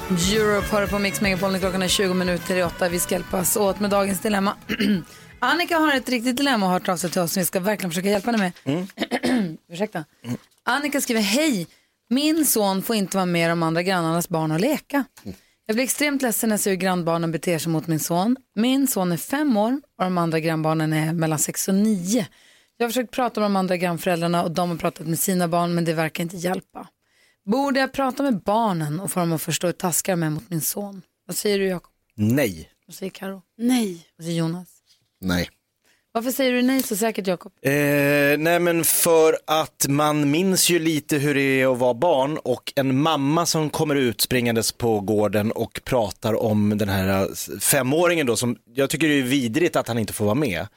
Europe 0.09 0.67
hör 0.71 0.87
på 0.87 0.99
Mix 0.99 1.21
Megapol 1.21 1.51
när 1.51 1.59
klockan 1.59 1.81
är 1.81 1.87
20 1.87 2.13
minuter 2.13 2.55
i 2.55 2.63
åtta. 2.63 2.89
Vi 2.89 2.99
ska 2.99 3.15
hjälpas 3.15 3.57
åt 3.57 3.79
med 3.79 3.89
dagens 3.89 4.19
dilemma. 4.19 4.55
Annika 5.39 5.77
har 5.77 5.93
ett 5.93 6.09
riktigt 6.09 6.37
dilemma 6.37 6.65
och 6.65 6.71
har 6.71 6.79
hört 6.79 6.89
av 6.89 6.97
sig 6.97 7.09
till 7.09 7.21
oss 7.21 7.33
som 7.33 7.41
vi 7.41 7.45
ska 7.45 7.59
verkligen 7.59 7.91
försöka 7.91 8.09
hjälpa 8.09 8.31
henne 8.31 8.51
med. 8.63 8.87
Ursäkta. 9.69 10.05
Annika 10.63 11.01
skriver, 11.01 11.21
hej, 11.21 11.67
min 12.09 12.45
son 12.45 12.81
får 12.81 12.95
inte 12.95 13.17
vara 13.17 13.25
med 13.25 13.49
de 13.49 13.63
andra 13.63 13.83
grannarnas 13.83 14.29
barn 14.29 14.51
och 14.51 14.59
leka. 14.59 15.05
Jag 15.65 15.75
blir 15.75 15.83
extremt 15.83 16.21
ledsen 16.21 16.49
när 16.49 16.53
jag 16.53 16.61
ser 16.61 16.71
hur 16.71 16.77
grannbarnen 16.77 17.31
beter 17.31 17.59
sig 17.59 17.71
mot 17.71 17.87
min 17.87 17.99
son. 17.99 18.37
Min 18.55 18.87
son 18.87 19.11
är 19.11 19.17
fem 19.17 19.57
år 19.57 19.81
och 19.97 20.03
de 20.03 20.17
andra 20.17 20.39
grannbarnen 20.39 20.93
är 20.93 21.13
mellan 21.13 21.39
sex 21.39 21.67
och 21.67 21.75
nio. 21.75 22.27
Jag 22.77 22.85
har 22.85 22.89
försökt 22.89 23.11
prata 23.11 23.39
med 23.39 23.45
de 23.45 23.55
andra 23.55 23.77
grannföräldrarna 23.77 24.43
och 24.43 24.51
de 24.51 24.69
har 24.69 24.77
pratat 24.77 25.07
med 25.07 25.19
sina 25.19 25.47
barn 25.47 25.75
men 25.75 25.85
det 25.85 25.93
verkar 25.93 26.23
inte 26.23 26.37
hjälpa. 26.37 26.87
Borde 27.45 27.79
jag 27.79 27.91
prata 27.91 28.23
med 28.23 28.39
barnen 28.39 28.99
och 28.99 29.11
få 29.11 29.19
dem 29.19 29.33
att 29.33 29.41
förstå 29.41 29.67
hur 29.67 29.71
taskar 29.73 30.13
de 30.13 30.23
är 30.23 30.29
mot 30.29 30.49
min 30.49 30.61
son? 30.61 31.01
Vad 31.27 31.35
säger 31.35 31.59
du 31.59 31.65
Jakob? 31.67 31.91
Nej. 32.15 32.69
Vad 32.87 32.95
säger 32.95 33.09
Karo? 33.09 33.41
Nej. 33.57 34.07
Vad 34.17 34.25
säger 34.25 34.39
Jonas? 34.39 34.67
Nej. 35.21 35.49
Varför 36.11 36.31
säger 36.31 36.51
du 36.51 36.61
nej 36.61 36.83
så 36.83 36.95
säkert 36.95 37.27
Jakob? 37.27 37.51
Eh, 37.61 37.71
nej 38.37 38.59
men 38.59 38.83
för 38.83 39.37
att 39.47 39.85
man 39.89 40.31
minns 40.31 40.69
ju 40.69 40.79
lite 40.79 41.17
hur 41.17 41.35
det 41.35 41.61
är 41.61 41.73
att 41.73 41.77
vara 41.79 41.93
barn 41.93 42.37
och 42.37 42.73
en 42.75 43.01
mamma 43.01 43.45
som 43.45 43.69
kommer 43.69 43.95
ut 43.95 44.21
springandes 44.21 44.71
på 44.71 44.99
gården 44.99 45.51
och 45.51 45.81
pratar 45.83 46.43
om 46.43 46.77
den 46.77 46.89
här 46.89 47.21
eh, 47.21 47.27
femåringen 47.59 48.27
då 48.27 48.35
som 48.35 48.57
jag 48.73 48.89
tycker 48.89 49.07
det 49.07 49.19
är 49.19 49.23
vidrigt 49.23 49.75
att 49.75 49.87
han 49.87 49.99
inte 49.99 50.13
får 50.13 50.25
vara 50.25 50.35
med. 50.35 50.67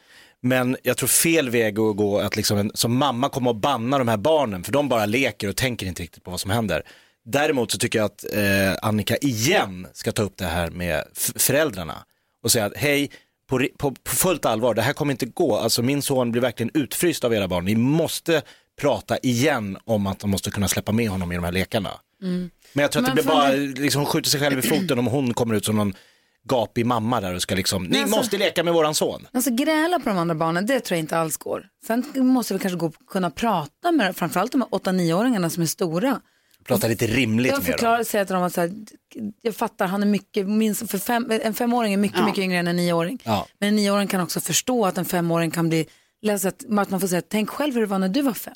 Men 0.42 0.76
jag 0.82 0.96
tror 0.96 1.08
fel 1.08 1.50
väg 1.50 1.78
att 1.78 1.96
gå 1.96 2.18
att 2.18 2.36
liksom 2.36 2.58
en, 2.58 2.70
som 2.74 2.96
mamma 2.96 3.28
kommer 3.28 3.50
att 3.50 3.56
banna 3.56 3.98
de 3.98 4.08
här 4.08 4.16
barnen 4.16 4.64
för 4.64 4.72
de 4.72 4.88
bara 4.88 5.06
leker 5.06 5.48
och 5.48 5.56
tänker 5.56 5.86
inte 5.86 6.02
riktigt 6.02 6.24
på 6.24 6.30
vad 6.30 6.40
som 6.40 6.50
händer. 6.50 6.82
Däremot 7.24 7.70
så 7.70 7.78
tycker 7.78 7.98
jag 7.98 8.06
att 8.06 8.24
eh, 8.32 8.88
Annika 8.88 9.16
igen 9.16 9.86
ska 9.92 10.12
ta 10.12 10.22
upp 10.22 10.36
det 10.36 10.44
här 10.44 10.70
med 10.70 11.04
föräldrarna 11.36 12.04
och 12.42 12.52
säga 12.52 12.64
att 12.64 12.76
hej, 12.76 13.10
på, 13.48 13.68
på, 13.78 13.90
på 13.90 14.10
fullt 14.10 14.44
allvar, 14.44 14.74
det 14.74 14.82
här 14.82 14.92
kommer 14.92 15.12
inte 15.12 15.26
gå. 15.26 15.56
Alltså 15.56 15.82
min 15.82 16.02
son 16.02 16.32
blir 16.32 16.42
verkligen 16.42 16.70
utfryst 16.74 17.24
av 17.24 17.34
era 17.34 17.48
barn. 17.48 17.64
Ni 17.64 17.74
måste 17.74 18.42
prata 18.80 19.18
igen 19.18 19.78
om 19.84 20.06
att 20.06 20.18
de 20.18 20.30
måste 20.30 20.50
kunna 20.50 20.68
släppa 20.68 20.92
med 20.92 21.08
honom 21.08 21.32
i 21.32 21.34
de 21.34 21.44
här 21.44 21.52
lekarna. 21.52 21.90
Mm. 22.22 22.50
Men 22.72 22.82
jag 22.82 22.92
tror 22.92 23.02
att 23.02 23.08
Men 23.08 23.16
det 23.16 23.22
blir 23.22 23.32
bara, 23.32 23.82
liksom 23.82 24.00
hon 24.00 24.06
skjuter 24.06 24.30
sig 24.30 24.40
själv 24.40 24.58
i 24.58 24.62
foten 24.62 24.98
om 24.98 25.06
hon 25.06 25.34
kommer 25.34 25.54
ut 25.54 25.64
som 25.64 25.76
någon 25.76 25.94
gapig 26.48 26.86
mamma 26.86 27.20
där 27.20 27.34
och 27.34 27.42
ska 27.42 27.54
liksom, 27.54 27.84
ni 27.84 28.00
alltså- 28.02 28.16
måste 28.16 28.38
leka 28.38 28.64
med 28.64 28.74
våran 28.74 28.94
son. 28.94 29.28
Alltså 29.32 29.50
gräla 29.50 29.98
på 29.98 30.08
de 30.08 30.18
andra 30.18 30.34
barnen, 30.34 30.66
det 30.66 30.80
tror 30.80 30.96
jag 30.96 31.02
inte 31.02 31.18
alls 31.18 31.36
går. 31.36 31.66
Sen 31.86 32.04
måste 32.14 32.54
vi 32.54 32.60
kanske 32.60 32.78
gå, 32.78 32.90
kunna 33.10 33.30
prata 33.30 33.92
med 33.92 34.16
framförallt 34.16 34.52
de 34.52 34.60
här 34.60 34.68
8-9-åringarna 34.68 35.50
som 35.50 35.62
är 35.62 35.66
stora. 35.66 36.20
Prata 36.64 36.88
lite 36.88 37.06
rimligt 37.06 37.52
Jag 37.52 37.58
med 37.58 37.66
dem. 37.66 37.72
förklarar, 37.72 38.04
säger 38.04 38.24
till 38.24 38.34
dem 38.34 38.42
att 38.44 38.54
så 38.54 38.60
här, 38.60 38.70
jag 39.42 39.56
fattar, 39.56 39.86
han 39.86 40.02
är 40.02 40.06
mycket, 40.06 40.48
minst, 40.48 40.90
för 40.90 40.98
fem, 40.98 41.30
en 41.42 41.54
femåring 41.54 41.92
är 41.92 41.96
mycket, 41.96 42.18
Ja. 42.18 42.24
mycket 42.26 42.42
yngre 42.42 42.58
än 42.58 42.68
en 42.68 42.76
nioåring. 42.76 43.18
Ja. 43.24 43.46
Men 43.58 43.68
en 43.68 43.76
nioåring 43.76 44.08
kan 44.08 44.20
också 44.20 44.40
förstå 44.40 44.86
att 44.86 44.98
en 44.98 45.04
femåring 45.04 45.50
kan 45.50 45.68
bli, 45.68 45.86
läsa 46.22 46.48
att, 46.48 46.64
man 46.68 47.00
får 47.00 47.06
säga, 47.08 47.22
tänk 47.28 47.50
själv 47.50 47.74
hur 47.74 47.80
det 47.80 47.86
var 47.86 47.98
när 47.98 48.08
du 48.08 48.22
var 48.22 48.32
fem. 48.34 48.54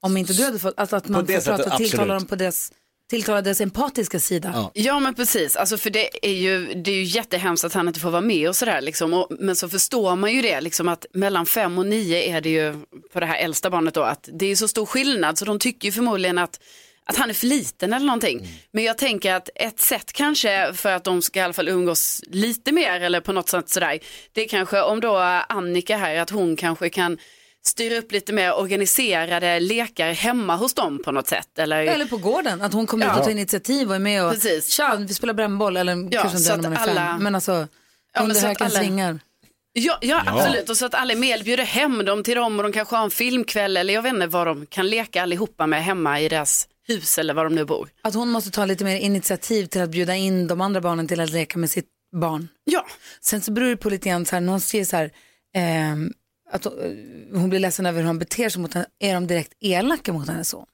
Om 0.00 0.16
inte 0.16 0.32
du 0.32 0.44
hade 0.44 0.58
fått, 0.58 0.74
alltså 0.80 0.96
att 0.96 1.08
man 1.08 1.26
får 1.26 1.32
prata, 1.32 1.76
tilltala 1.76 2.02
absolut. 2.02 2.08
dem 2.08 2.26
på 2.26 2.36
deras, 2.36 2.72
tilltala 3.08 3.42
deras 3.42 3.60
empatiska 3.60 4.20
sida. 4.20 4.70
Ja. 4.74 5.00
men 5.00 5.14
precis, 5.14 5.56
alltså 5.56 5.78
för 5.78 5.90
det 5.90 6.26
är 6.26 6.32
ju, 6.32 6.74
det 6.74 6.90
är 6.90 6.94
ju 6.94 7.02
jättehemskt 7.02 7.64
att 7.64 7.74
han 7.74 7.88
inte 7.88 8.00
får 8.00 8.10
vara 8.10 8.20
med 8.20 8.48
och 8.48 8.56
sådär 8.56 8.80
liksom. 8.80 9.14
Och, 9.14 9.26
men 9.30 9.56
så 9.56 9.68
förstår 9.68 10.16
man 10.16 10.32
ju 10.32 10.42
det 10.42 10.60
liksom 10.60 10.88
att 10.88 11.06
mellan 11.12 11.46
fem 11.46 11.78
och 11.78 11.86
nio 11.86 12.36
är 12.36 12.40
det 12.40 12.50
ju 12.50 12.74
på 13.12 13.20
det 13.20 13.26
här 13.26 13.38
äldsta 13.38 13.70
barnet 13.70 13.94
då 13.94 14.02
att 14.02 14.28
det 14.32 14.46
är 14.46 14.56
så 14.56 14.68
stor 14.68 14.86
skillnad 14.86 15.38
så 15.38 15.44
de 15.44 15.58
tycker 15.58 15.88
ju 15.88 15.92
förmodligen 15.92 16.38
att 16.38 16.60
att 17.04 17.16
han 17.16 17.30
är 17.30 17.34
för 17.34 17.46
liten 17.46 17.92
eller 17.92 18.06
någonting. 18.06 18.48
Men 18.70 18.84
jag 18.84 18.98
tänker 18.98 19.34
att 19.34 19.48
ett 19.54 19.80
sätt 19.80 20.12
kanske 20.12 20.74
för 20.74 20.92
att 20.92 21.04
de 21.04 21.22
ska 21.22 21.40
i 21.40 21.42
alla 21.42 21.52
fall 21.52 21.68
umgås 21.68 22.22
lite 22.26 22.72
mer 22.72 23.00
eller 23.00 23.20
på 23.20 23.32
något 23.32 23.48
sätt 23.48 23.68
sådär. 23.68 23.98
Det 24.32 24.44
är 24.44 24.48
kanske 24.48 24.82
om 24.82 25.00
då 25.00 25.16
Annika 25.48 25.96
här 25.96 26.16
att 26.16 26.30
hon 26.30 26.56
kanske 26.56 26.90
kan 26.90 27.18
styra 27.68 27.98
upp 27.98 28.12
lite 28.12 28.32
mer 28.32 28.54
organiserade 28.58 29.60
lekar 29.60 30.12
hemma 30.12 30.56
hos 30.56 30.74
dem 30.74 31.02
på 31.04 31.12
något 31.12 31.28
sätt. 31.28 31.58
Eller, 31.58 31.82
Eller 31.86 32.04
på 32.06 32.16
gården, 32.16 32.62
att 32.62 32.72
hon 32.72 32.86
kommer 32.86 33.06
ut 33.06 33.12
Ja. 33.12 33.18
och 33.18 33.24
tar 33.24 33.30
initiativ 33.30 33.88
och 33.88 33.94
är 33.94 33.98
med 33.98 34.24
och 34.24 34.32
Precis. 34.32 34.68
tja, 34.72 34.96
vi 35.08 35.14
spelar 35.14 35.34
brännboll 35.34 35.76
eller 35.76 36.08
Ja, 36.10 36.22
kanske 36.22 36.38
inte 36.38 36.56
när 36.56 36.62
man 36.62 36.72
är 36.72 36.76
att 36.76 36.88
fem. 36.88 36.98
alla- 36.98 37.18
Men 37.18 37.34
alltså, 37.34 37.52
men 37.52 38.22
under 38.22 38.34
så 38.34 38.40
att 38.40 38.48
hökens 38.48 38.74
alla- 38.74 38.82
vingar. 38.82 39.18
Ja, 39.72 39.98
ja, 40.00 40.22
absolut. 40.26 40.68
Och 40.70 40.76
så 40.76 40.86
att 40.86 40.94
alla 40.94 41.12
är 41.12 41.16
med, 41.16 41.44
bjuder 41.44 41.64
hem 41.64 42.04
dem 42.04 42.22
till 42.22 42.36
dem 42.36 42.56
och 42.56 42.62
de 42.62 42.72
kanske 42.72 42.96
har 42.96 43.04
en 43.04 43.10
filmkväll 43.10 43.76
eller 43.76 43.94
jag 43.94 44.02
vet 44.02 44.12
inte 44.14 44.26
vad 44.26 44.46
de 44.46 44.66
kan 44.66 44.88
leka 44.88 45.22
allihopa 45.22 45.66
med 45.66 45.84
hemma 45.84 46.20
i 46.20 46.28
deras 46.28 46.68
hus 46.88 47.18
eller 47.18 47.34
var 47.34 47.44
de 47.44 47.54
nu 47.54 47.64
bor. 47.64 47.88
Att 48.02 48.14
hon 48.14 48.28
måste 48.30 48.50
ta 48.50 48.64
lite 48.64 48.84
mer 48.84 48.96
initiativ 48.96 49.66
till 49.66 49.80
att 49.82 49.90
bjuda 49.90 50.14
in 50.14 50.46
de 50.46 50.60
andra 50.60 50.80
barnen 50.80 51.08
till 51.08 51.20
att 51.20 51.30
leka 51.30 51.58
med 51.58 51.70
sitt 51.70 51.86
barn. 52.16 52.48
Ja. 52.64 52.86
Sen 53.20 53.40
så 53.40 53.52
beror 53.52 53.68
det 53.68 53.76
på 53.76 53.90
lite 53.90 54.08
grann 54.08 54.26
så 54.26 54.36
här, 54.36 54.40
när 54.40 54.50
hon 54.52 54.60
ser 54.60 54.84
så 54.84 54.96
här, 54.96 55.10
ehm, 55.56 56.12
att 56.50 56.64
hon, 56.64 56.72
eh, 57.32 57.40
hon 57.40 57.48
blir 57.50 57.60
ledsen 57.60 57.86
över 57.86 58.00
hur 58.00 58.06
han 58.06 58.18
beter 58.18 58.48
sig 58.48 58.62
mot 58.62 58.74
henne, 58.74 58.86
är 58.98 59.14
de 59.14 59.26
direkt 59.26 59.52
elaka 59.60 60.12
mot 60.12 60.28
hennes 60.28 60.48
son, 60.48 60.66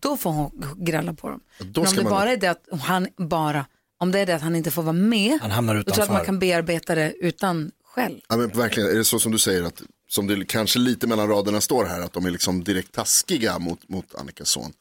då 0.00 0.16
får 0.16 0.30
hon 0.30 0.64
grälla 0.76 1.14
på 1.14 1.28
dem. 1.28 1.40
Då 1.58 1.80
Men 1.80 1.90
om 1.90 1.96
det 1.96 2.02
man- 2.02 2.10
bara 2.10 2.32
är 2.32 2.36
det 2.36 2.46
att 2.50 2.64
han 2.80 3.08
bara, 3.16 3.66
om 4.00 4.12
det 4.12 4.18
är 4.18 4.26
det 4.26 4.34
att 4.34 4.42
han 4.42 4.56
inte 4.56 4.70
får 4.70 4.82
vara 4.82 4.92
med, 4.92 5.38
Han 5.42 5.50
hamnar 5.50 5.74
då 5.74 5.82
tror 5.82 5.96
jag 5.98 6.02
att 6.02 6.08
man 6.08 6.16
utanför. 6.16 6.24
kan 6.26 6.38
bearbeta 6.38 6.94
det 6.94 7.12
utan 7.20 7.70
själv. 7.84 8.18
Ja, 8.28 8.36
men 8.36 8.48
verkligen, 8.48 8.88
är 8.90 8.94
det 8.94 9.04
så 9.04 9.18
som 9.18 9.32
du 9.32 9.38
säger 9.38 9.62
att 9.62 9.82
som 10.08 10.26
det 10.26 10.44
kanske 10.44 10.78
lite 10.78 11.06
mellan 11.06 11.28
raderna 11.28 11.60
står 11.60 11.84
här 11.84 12.00
att 12.00 12.12
de 12.12 12.26
är 12.26 12.30
liksom 12.30 12.64
direkt 12.64 12.92
taskiga 12.92 13.58
mot, 13.58 13.88
mot 13.88 14.14
Annikas 14.14 14.48
son. 14.48 14.72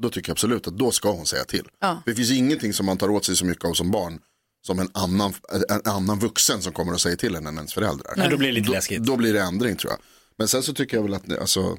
Då 0.00 0.10
tycker 0.10 0.28
jag 0.30 0.34
absolut 0.34 0.66
att 0.66 0.78
då 0.78 0.90
ska 0.90 1.10
hon 1.10 1.26
säga 1.26 1.44
till. 1.44 1.68
Ja. 1.80 2.02
Det 2.06 2.14
finns 2.14 2.30
ingenting 2.30 2.72
som 2.72 2.86
man 2.86 2.98
tar 2.98 3.10
åt 3.10 3.24
sig 3.24 3.36
så 3.36 3.44
mycket 3.44 3.64
av 3.64 3.72
som 3.72 3.90
barn 3.90 4.18
som 4.62 4.78
en 4.78 4.88
annan, 4.92 5.34
en 5.68 5.80
annan 5.92 6.18
vuxen 6.18 6.62
som 6.62 6.72
kommer 6.72 6.92
och 6.92 7.00
säger 7.00 7.16
till 7.16 7.34
en 7.34 7.46
än 7.46 7.56
ens 7.56 7.74
föräldrar. 7.74 8.14
Nej, 8.16 8.28
då 8.30 8.36
blir 8.36 8.48
det 8.48 8.54
lite 8.54 8.70
läskigt. 8.70 9.02
Då 9.02 9.16
blir 9.16 9.32
det 9.34 9.40
ändring 9.42 9.76
tror 9.76 9.92
jag. 9.92 10.00
Men 10.36 10.48
sen 10.48 10.62
så 10.62 10.74
tycker 10.74 10.96
jag 10.96 11.02
väl 11.04 11.14
att, 11.14 11.26
ni- 11.26 11.36
alltså, 11.36 11.78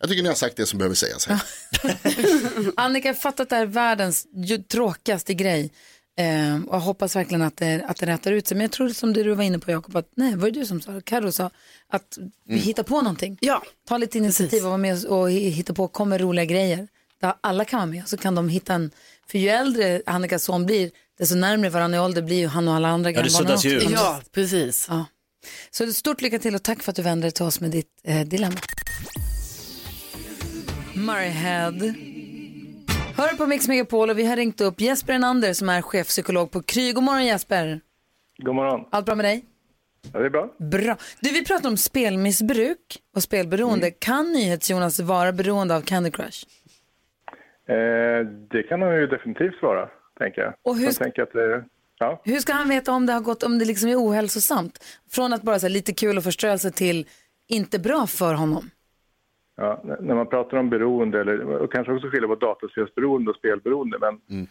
jag 0.00 0.08
tycker 0.08 0.22
ni 0.22 0.28
har 0.28 0.36
sagt 0.36 0.56
det 0.56 0.66
som 0.66 0.78
behöver 0.78 0.94
sägas 0.96 1.26
här. 1.26 1.40
Annika, 2.76 3.08
jag 3.08 3.18
fattar 3.18 3.44
att 3.44 3.50
det 3.50 3.56
här 3.56 3.62
är 3.62 3.66
världens 3.66 4.26
tråkigaste 4.68 5.34
grej. 5.34 5.72
Eh, 6.18 6.56
och 6.66 6.74
jag 6.74 6.80
hoppas 6.80 7.16
verkligen 7.16 7.42
att 7.42 7.56
det, 7.56 7.84
att 7.88 7.96
det 7.96 8.06
rättar 8.06 8.32
ut 8.32 8.46
sig. 8.46 8.56
Men 8.56 8.62
jag 8.64 8.70
tror 8.72 8.88
som 8.88 9.12
du 9.12 9.34
var 9.34 9.44
inne 9.44 9.58
på 9.58 9.70
Jakob, 9.70 9.96
att 9.96 10.10
nej, 10.14 10.36
var 10.36 10.50
det 10.50 10.60
du 10.60 10.66
som 10.66 10.80
sa, 10.80 11.00
Carro 11.00 11.32
sa, 11.32 11.50
att 11.88 12.18
vi 12.44 12.52
Mm. 12.54 12.64
hittar 12.64 12.82
på 12.82 13.00
någonting. 13.02 13.38
Ja. 13.40 13.62
Ta 13.88 13.98
lite 13.98 14.18
initiativ 14.18 14.62
och 14.62 14.68
vara 14.68 14.76
med 14.78 15.04
och 15.04 15.30
hi- 15.30 15.50
hitta 15.50 15.74
på, 15.74 15.88
kom 15.88 16.08
med 16.08 16.20
roliga 16.20 16.44
grejer. 16.44 16.88
Där 17.20 17.34
alla 17.40 17.64
kan 17.64 17.78
vara 17.78 17.86
med, 17.86 18.08
så 18.08 18.16
kan 18.16 18.34
de 18.34 18.48
hitta 18.48 18.74
en, 18.74 18.90
för 19.30 19.38
ju 19.38 19.48
äldre 19.48 20.02
Annikas 20.06 20.44
son 20.44 20.66
blir, 20.66 20.90
desto 21.20 21.36
närmare 21.36 21.70
varandra 21.70 21.98
i 21.98 22.00
ålder 22.00 22.22
blir 22.22 22.36
ju 22.36 22.46
han 22.46 22.68
och 22.68 22.74
alla 22.74 22.88
andra 22.88 23.10
Ja, 23.10 23.22
det 23.22 23.30
suddas 23.30 23.64
ju 23.64 23.70
ut. 23.70 23.90
Ja, 23.90 24.20
precis. 24.34 24.86
Ja. 24.90 25.06
Så 25.70 25.86
stort 25.86 26.20
lycka 26.20 26.38
till 26.38 26.54
och 26.54 26.62
tack 26.62 26.82
för 26.82 26.92
att 26.92 26.96
du 26.96 27.02
vände 27.02 27.24
dig 27.24 27.32
till 27.32 27.44
oss 27.44 27.60
med 27.60 27.70
ditt 27.70 27.88
eh, 28.04 28.20
dilemma. 28.26 28.56
Murrayhead. 30.94 31.94
Hör 33.16 33.36
på 33.36 33.46
Mix 33.46 33.68
Megapol 33.68 34.10
och 34.10 34.18
vi 34.18 34.26
har 34.26 34.36
ringt 34.36 34.60
upp 34.60 34.80
Jesper 34.80 35.12
Enander 35.12 35.52
som 35.52 35.68
är 35.68 35.82
chefpsykolog 35.82 36.50
på 36.50 36.62
Kry. 36.62 36.92
God 36.92 37.04
morgon 37.04 37.26
Jesper. 37.26 37.80
God 38.38 38.54
morgon. 38.54 38.84
Allt 38.90 39.06
bra 39.06 39.14
med 39.14 39.24
dig? 39.24 39.44
Ja, 40.12 40.18
det 40.18 40.26
är 40.26 40.30
bra. 40.30 40.48
Bra. 40.58 40.96
Du, 41.20 41.30
vi 41.30 41.44
pratar 41.44 41.68
om 41.68 41.76
spelmissbruk 41.76 42.98
och 43.16 43.22
spelberoende. 43.22 43.86
Mm. 43.86 43.96
Kan 43.98 44.32
NyhetsJonas 44.32 45.00
vara 45.00 45.32
beroende 45.32 45.76
av 45.76 45.80
Candy 45.80 46.10
Crush? 46.10 46.46
Eh, 47.68 48.26
det 48.50 48.62
kan 48.62 48.82
han 48.82 48.94
ju 48.94 49.06
definitivt 49.06 49.62
vara, 49.62 49.88
tänker 50.20 50.42
jag. 50.42 50.54
Och 50.62 50.76
hur 50.76 50.92
tänker 50.92 51.22
att 51.22 51.32
det, 51.32 51.64
ja. 51.98 52.20
Hur 52.24 52.38
ska 52.38 52.52
han 52.52 52.68
veta 52.68 52.92
om 52.92 53.06
det 53.06 53.12
har 53.12 53.20
gått, 53.20 53.42
om 53.42 53.58
det 53.58 53.64
liksom 53.64 53.88
är 53.88 53.96
ohälsosamt? 53.96 55.00
Från 55.10 55.32
att 55.32 55.42
bara 55.42 55.56
här, 55.56 55.68
lite 55.68 55.92
kul 55.92 56.16
och 56.16 56.24
förströelse 56.24 56.70
till 56.70 57.06
inte 57.48 57.78
bra 57.78 58.06
för 58.06 58.34
honom. 58.34 58.70
Ja, 59.56 59.82
när 60.00 60.14
man 60.14 60.26
pratar 60.26 60.56
om 60.56 60.70
beroende, 60.70 61.20
eller 61.20 61.44
och 61.44 61.72
kanske 61.72 61.92
också 61.92 62.08
skilja 62.08 62.28
på 62.28 62.34
dataspelsberoende 62.34 63.30
och 63.30 63.36
spelberoende, 63.36 63.98
men, 64.00 64.46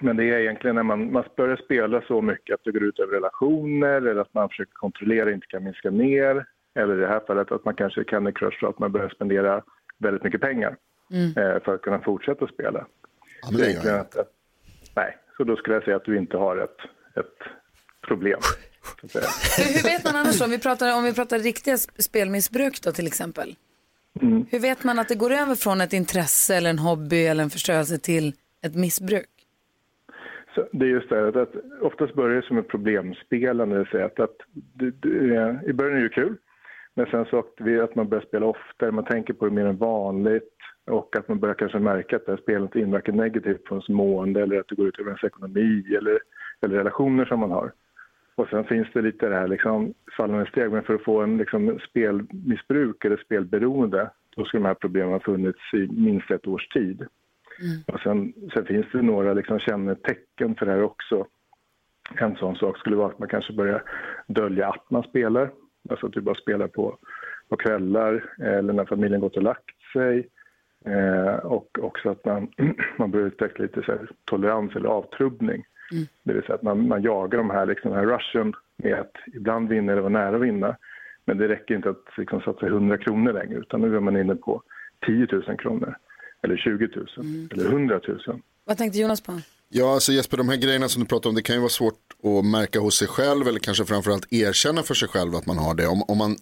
men 0.00 0.16
det 0.16 0.24
är 0.24 0.38
egentligen 0.38 0.76
när 0.76 0.82
man, 0.82 1.12
man 1.12 1.24
börjar 1.36 1.56
spela 1.56 2.02
så 2.02 2.20
mycket 2.22 2.54
att 2.54 2.64
det 2.64 2.72
går 2.72 2.82
ut 2.82 2.98
över 2.98 3.12
relationer 3.12 4.02
eller 4.06 4.20
att 4.20 4.34
man 4.34 4.48
försöker 4.48 4.72
kontrollera 4.72 5.24
och 5.24 5.32
inte 5.32 5.46
kan 5.46 5.64
minska 5.64 5.90
ner. 5.90 6.46
Eller 6.74 6.96
i 6.96 7.00
det 7.00 7.06
här 7.06 7.20
fallet 7.26 7.52
att 7.52 7.64
man 7.64 7.74
kanske 7.74 8.04
kan 8.04 8.32
crush 8.32 8.60
så 8.60 8.68
att 8.68 8.78
man 8.78 8.92
börjar 8.92 9.08
spendera 9.08 9.62
väldigt 9.98 10.24
mycket 10.24 10.40
pengar 10.40 10.76
eh, 11.36 11.62
för 11.64 11.74
att 11.74 11.82
kunna 11.82 12.00
fortsätta 12.00 12.46
spela. 12.46 12.86
Ja, 13.42 13.48
men 13.50 13.60
det 13.60 13.62
gör 13.62 13.68
Egentligen 13.68 13.96
jag. 13.96 14.06
att, 14.06 14.16
att, 14.16 14.33
nej, 14.96 15.16
så 15.36 15.44
då 15.44 15.56
skulle 15.56 15.74
jag 15.76 15.84
säga 15.84 15.96
att 15.96 16.04
du 16.04 16.16
inte 16.18 16.36
har 16.36 16.56
ett, 16.56 16.78
ett 17.16 17.38
problem. 18.08 18.40
Hur, 19.58 19.82
vet 19.82 20.04
man 20.04 20.16
annars? 20.16 20.40
Om 20.42 20.50
vi 20.50 20.58
pratar, 20.58 20.96
om 20.96 21.04
vi 21.04 21.14
pratar 21.14 21.38
riktiga 21.38 21.74
sp- 21.74 22.00
spelmissbruk 22.02 22.82
då 22.82 22.92
till 22.92 23.06
exempel. 23.06 23.54
Mm. 24.22 24.46
Hur 24.50 24.58
vet 24.58 24.84
man 24.84 24.98
att 24.98 25.08
det 25.08 25.14
går 25.14 25.30
över 25.32 25.54
från 25.54 25.80
ett 25.80 25.92
intresse 25.92 26.56
eller 26.56 26.70
en 26.70 26.78
hobby 26.78 27.26
eller 27.26 27.44
en 27.44 27.50
förstörelse 27.50 27.98
till 27.98 28.32
ett 28.62 28.74
missbruk? 28.74 29.26
Så 30.54 30.68
det 30.72 30.84
är 30.86 30.88
just 30.90 31.08
det 31.08 31.42
att, 31.42 31.48
oftast 31.82 32.14
börjar 32.14 32.36
det 32.40 32.46
som 32.46 32.58
ett 32.58 32.68
problemspelande, 32.68 33.74
det 33.74 33.78
vill 33.78 33.90
säga 33.90 34.06
att, 34.06 34.20
att 34.20 34.36
det, 34.74 35.08
är- 35.08 35.68
i 35.68 35.72
början 35.72 35.98
är 35.98 36.02
det 36.02 36.08
kul, 36.08 36.36
men 36.94 37.06
sen 37.06 37.24
så 37.24 37.38
att 37.38 37.94
man 37.96 38.08
börjar 38.08 38.24
spela 38.24 38.46
oftare, 38.46 38.90
man 38.92 39.04
tänker 39.04 39.32
på 39.34 39.44
det 39.44 39.50
mer 39.50 39.66
än 39.66 39.76
vanligt 39.76 40.54
och 40.86 41.16
att 41.16 41.28
man 41.28 41.38
börjar 41.38 41.54
kanske 41.54 41.78
märka 41.78 42.16
att 42.16 42.26
det 42.26 42.32
här 42.32 42.42
spelet 42.42 42.76
inverkar 42.76 43.12
negativt 43.12 43.64
på 43.64 43.74
ens 43.74 43.88
mående 43.88 44.42
eller 44.42 44.60
att 44.60 44.68
det 44.68 44.74
går 44.74 44.88
ut 44.88 44.98
över 44.98 45.10
ens 45.10 45.24
ekonomi 45.24 45.84
eller, 45.98 46.18
eller 46.60 46.76
relationer 46.76 47.24
som 47.24 47.40
man 47.40 47.50
har. 47.50 47.72
Och 48.34 48.48
sen 48.48 48.64
finns 48.64 48.88
det 48.92 49.02
lite 49.02 49.28
det 49.28 49.34
här 49.34 49.48
liksom 49.48 49.94
fallande 50.16 50.46
steg, 50.46 50.72
men 50.72 50.82
för 50.82 50.94
att 50.94 51.04
få 51.04 51.22
en 51.22 51.36
liksom, 51.36 51.78
spelmissbruk 51.88 53.04
eller 53.04 53.16
spelberoende, 53.16 54.10
då 54.36 54.44
ska 54.44 54.58
de 54.58 54.64
här 54.64 54.74
problemen 54.74 55.12
ha 55.12 55.20
funnits 55.20 55.74
i 55.74 55.88
minst 55.92 56.30
ett 56.30 56.46
års 56.46 56.68
tid. 56.68 57.06
Och 57.86 58.00
sen, 58.00 58.32
sen 58.54 58.64
finns 58.66 58.86
det 58.92 59.02
några 59.02 59.32
liksom 59.32 59.58
kännetecken 59.58 60.54
för 60.54 60.66
det 60.66 60.72
här 60.72 60.82
också. 60.82 61.26
En 62.14 62.36
sån 62.36 62.56
sak 62.56 62.78
skulle 62.78 62.96
vara 62.96 63.08
att 63.08 63.18
man 63.18 63.28
kanske 63.28 63.52
börjar 63.52 63.82
dölja 64.26 64.68
att 64.68 64.90
man 64.90 65.02
spelar. 65.02 65.50
Alltså 65.90 66.06
att 66.06 66.12
du 66.12 66.20
bara 66.20 66.34
spelar 66.34 66.68
på, 66.68 66.98
på 67.48 67.56
kvällar 67.56 68.34
eller 68.38 68.72
när 68.72 68.84
familjen 68.84 69.20
gått 69.20 69.36
och 69.36 69.42
lagt 69.42 69.92
sig. 69.92 70.28
Eh, 70.86 71.34
och 71.34 71.78
också 71.82 72.10
att 72.10 72.24
man, 72.24 72.48
man 72.98 73.10
börjar 73.10 73.26
utveckla 73.26 73.62
lite 73.62 73.82
så 73.82 73.92
här, 73.92 74.08
tolerans 74.24 74.76
eller 74.76 74.88
avtrubbning. 74.88 75.64
Det 76.22 76.32
vill 76.32 76.42
säga 76.42 76.54
att 76.54 76.62
man, 76.62 76.88
man 76.88 77.02
jagar 77.02 77.38
de 77.38 77.50
här, 77.50 77.66
liksom, 77.66 77.90
den 77.90 78.00
här 78.00 78.06
rushen 78.06 78.54
med 78.76 79.00
att 79.00 79.12
ibland 79.34 79.68
vinna 79.68 79.92
eller 79.92 80.02
vara 80.02 80.12
nära 80.12 80.36
att 80.36 80.42
vinna. 80.42 80.76
Men 81.24 81.38
det 81.38 81.48
räcker 81.48 81.74
inte 81.74 81.90
att 81.90 82.04
liksom, 82.16 82.40
satsa 82.40 82.66
100 82.66 82.98
kronor 82.98 83.32
längre 83.32 83.58
utan 83.58 83.80
nu 83.80 83.96
är 83.96 84.00
man 84.00 84.16
inne 84.16 84.34
på 84.34 84.62
10 85.06 85.26
000 85.32 85.56
kronor. 85.58 85.96
Eller 86.42 86.56
20 86.56 86.88
000 86.96 87.06
eller 87.52 87.64
100 87.64 88.00
000. 88.08 88.40
Vad 88.64 88.78
tänkte 88.78 88.98
Jonas 88.98 89.20
på? 89.20 89.40
Ja, 89.68 89.94
alltså 89.94 90.12
Jesper, 90.12 90.36
de 90.36 90.48
här 90.48 90.56
grejerna 90.56 90.88
som 90.88 91.02
du 91.02 91.08
pratar 91.08 91.30
om, 91.30 91.36
det 91.36 91.42
kan 91.42 91.56
ju 91.56 91.60
vara 91.60 91.68
svårt 91.68 92.00
att 92.22 92.44
märka 92.44 92.80
hos 92.80 92.94
sig 92.94 93.08
själv 93.08 93.48
eller 93.48 93.58
kanske 93.58 93.84
framförallt 93.84 94.32
erkänna 94.32 94.82
för 94.82 94.94
sig 94.94 95.08
själv 95.08 95.34
att 95.34 95.46
man 95.46 95.58
har 95.58 95.74
det. 95.74 95.86
Om, 95.86 96.02
om 96.08 96.18
man 96.18 96.36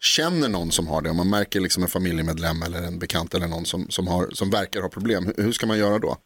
känner 0.00 0.48
någon 0.48 0.70
som 0.70 0.86
har 0.88 1.02
det, 1.02 1.10
om 1.10 1.16
man 1.16 1.30
märker 1.30 1.60
liksom 1.60 1.82
en 1.82 1.88
familjemedlem 1.88 2.62
eller 2.66 2.88
en 2.88 2.98
bekant 2.98 3.34
eller 3.34 3.48
någon 3.48 3.64
som, 3.64 3.80
som, 3.88 4.06
har, 4.06 4.26
som 4.30 4.50
verkar 4.50 4.80
ha 4.82 4.88
problem, 4.88 5.26
hur, 5.26 5.44
hur 5.44 5.52
ska 5.52 5.66
man 5.66 5.78
göra 5.78 5.98
då? 5.98 6.16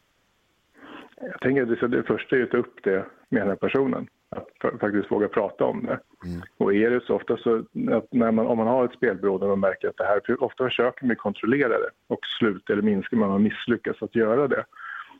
Jag 1.21 1.41
tänker 1.41 1.61
att 1.61 1.91
det, 1.91 2.03
första 2.03 2.35
är 2.35 2.43
att 2.43 2.51
ta 2.51 2.57
upp 2.57 2.83
det 2.83 3.05
med 3.29 3.41
den 3.41 3.49
här 3.49 3.55
personen. 3.55 4.07
Att 4.35 4.47
fa- 4.63 4.79
faktiskt 4.79 5.11
våga 5.11 5.27
prata 5.27 5.65
om 5.65 5.85
det. 5.85 5.99
Och 6.57 6.73
är 6.73 6.89
det 6.89 7.01
så 7.05 7.15
ofta 7.15 7.37
så 7.37 7.57
att 7.91 8.07
när 8.11 8.31
man, 8.31 8.47
om 8.47 8.57
man 8.57 8.67
har 8.67 8.85
ett 8.85 8.93
spelberoende 8.93 9.45
och 9.45 9.49
man 9.49 9.69
märker 9.69 9.87
att 9.87 9.97
det 9.97 10.03
här, 10.03 10.21
för 10.25 10.43
ofta 10.43 10.63
försöker 10.63 11.05
man 11.05 11.15
kontrollera 11.15 11.69
det 11.69 11.89
och 12.07 12.19
sluta 12.39 12.73
eller 12.73 12.81
minska, 12.81 13.15
man 13.15 13.29
har 13.29 13.39
misslyckats 13.39 14.01
att 14.01 14.15
göra 14.15 14.47
det. 14.47 14.65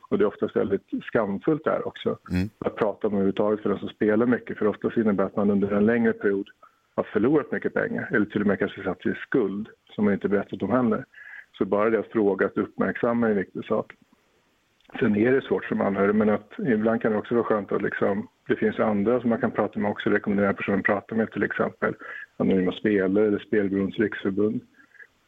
Och 0.08 0.18
det 0.18 0.24
är 0.24 0.28
oftast 0.28 0.56
väldigt 0.56 0.86
skamfullt 1.02 1.64
där 1.64 1.86
också. 1.88 2.18
Att 2.58 2.76
prata 2.76 3.06
om 3.06 3.12
överhuvudtaget 3.12 3.60
för 3.60 3.70
den 3.70 3.78
som 3.78 3.88
spelar 3.88 4.26
mycket. 4.26 4.58
För 4.58 4.66
oftast 4.66 4.96
innebär 4.96 5.24
att 5.24 5.36
man 5.36 5.50
under 5.50 5.72
en 5.72 5.86
längre 5.86 6.12
period 6.12 6.48
har 6.94 7.02
förlorat 7.02 7.52
mycket 7.52 7.74
pengar. 7.74 8.08
Eller 8.10 8.26
till 8.26 8.40
och 8.40 8.46
med 8.46 8.58
kanske 8.58 8.84
satt 8.84 9.02
sig 9.02 9.12
i 9.12 9.14
skuld 9.14 9.68
som 9.94 10.04
man 10.04 10.14
inte 10.14 10.28
berättat 10.28 10.62
om 10.62 10.70
heller. 10.70 11.04
Så 11.58 11.64
bara 11.64 11.90
det 11.90 11.98
att 11.98 12.12
fråga, 12.12 12.46
att 12.46 12.58
uppmärksamma 12.58 13.26
är 13.26 13.30
en 13.30 13.36
viktig 13.36 13.64
sak. 13.64 13.92
Sen 14.98 15.16
är 15.16 15.32
det 15.32 15.42
svårt 15.42 15.64
som 15.64 15.80
anhörig, 15.80 16.14
men 16.14 16.28
att 16.30 16.52
ibland 16.58 17.02
kan 17.02 17.12
det 17.12 17.18
också 17.18 17.34
vara 17.34 17.44
skönt 17.44 17.72
att 17.72 17.82
liksom, 17.82 18.28
det 18.48 18.56
finns 18.56 18.78
andra 18.78 19.20
som 19.20 19.30
man 19.30 19.40
kan 19.40 19.50
prata 19.50 19.78
med 19.78 19.90
också, 19.90 20.10
rekommendera 20.10 20.54
personen 20.54 20.78
att 20.78 20.84
prata 20.84 21.14
med, 21.14 21.30
till 21.30 21.42
exempel 21.42 21.94
Anonyma 22.36 22.72
Spelare 22.72 23.26
eller 23.26 23.38
Spelberoendes 23.38 23.98
riksförbund. 23.98 24.60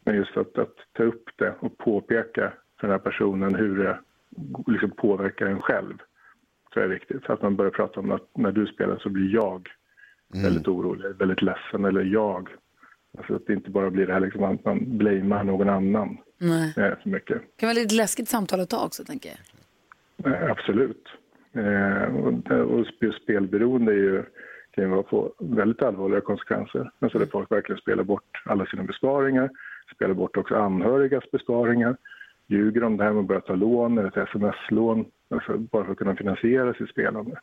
Men 0.05 0.15
just 0.15 0.37
att, 0.37 0.57
att 0.57 0.75
ta 0.93 1.03
upp 1.03 1.29
det 1.35 1.53
och 1.59 1.77
påpeka 1.77 2.53
för 2.79 2.87
den 2.87 2.91
här 2.91 2.97
personen 2.97 3.55
hur 3.55 3.83
det 3.83 3.99
liksom 4.67 4.91
påverkar 4.91 5.45
en 5.45 5.61
själv, 5.61 5.97
tror 6.73 6.83
jag 6.83 6.83
är 6.83 6.99
viktigt. 6.99 7.23
Så 7.25 7.33
att 7.33 7.41
man 7.41 7.55
börjar 7.55 7.71
prata 7.71 7.99
om 7.99 8.11
att 8.11 8.37
när 8.37 8.51
du 8.51 8.65
spelar 8.65 8.97
så 8.97 9.09
blir 9.09 9.33
jag 9.33 9.69
väldigt 10.43 10.67
orolig, 10.67 11.15
väldigt 11.15 11.41
ledsen, 11.41 11.85
eller 11.85 12.01
jag. 12.03 12.49
Alltså 13.17 13.35
att 13.35 13.47
det 13.47 13.53
inte 13.53 13.69
bara 13.69 13.89
blir 13.89 14.07
det 14.07 14.13
här 14.13 14.19
liksom 14.19 14.43
att 14.43 14.65
man 14.65 14.97
blamear 14.97 15.43
någon 15.43 15.69
annan 15.69 16.17
Nej. 16.37 16.73
för 16.75 17.09
mycket. 17.09 17.37
Det 17.41 17.59
kan 17.59 17.67
vara 17.67 17.73
lite 17.73 17.95
läskigt 17.95 18.27
samtal 18.29 18.59
att 18.59 18.69
ta 18.69 18.85
också, 18.85 19.03
tänker 19.03 19.29
jag. 19.29 20.33
Eh, 20.33 20.51
Absolut. 20.51 21.03
Eh, 21.53 22.15
och, 22.15 22.33
och 22.51 22.85
sp- 22.85 23.11
spelberoende 23.23 23.91
är 23.91 23.97
ju, 23.97 24.23
kan 24.71 24.83
ju 24.83 25.03
få 25.03 25.33
väldigt 25.39 25.81
allvarliga 25.81 26.21
konsekvenser. 26.21 26.91
Alltså 26.99 27.19
där 27.19 27.25
folk 27.25 27.51
verkligen 27.51 27.81
spelar 27.81 28.03
bort 28.03 28.41
alla 28.45 28.65
sina 28.65 28.83
besparingar, 28.83 29.49
spelar 29.95 30.13
bort 30.13 30.37
också 30.37 30.55
anhörigas 30.55 31.31
besparingar, 31.31 31.97
ljuger 32.47 32.83
om 32.83 32.97
det 32.97 33.03
här 33.03 33.11
med 33.13 33.21
att 33.21 33.27
börja 33.27 33.41
ta 33.41 33.55
lån 33.55 33.97
eller 33.97 34.07
ett 34.21 34.29
sms-lån, 34.29 35.05
alltså 35.29 35.57
bara 35.57 35.85
för 35.85 35.91
att 35.91 35.97
kunna 35.97 36.15
finansiera 36.15 36.73
sitt 36.73 36.89
spelande. 36.89 37.39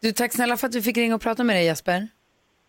Du, 0.00 0.12
tack 0.12 0.32
snälla 0.32 0.56
för 0.56 0.66
att 0.68 0.74
vi 0.74 0.82
fick 0.82 0.96
ringa 0.96 1.14
och 1.14 1.20
prata 1.20 1.44
med 1.44 1.56
dig 1.56 1.64
Jesper. 1.64 2.08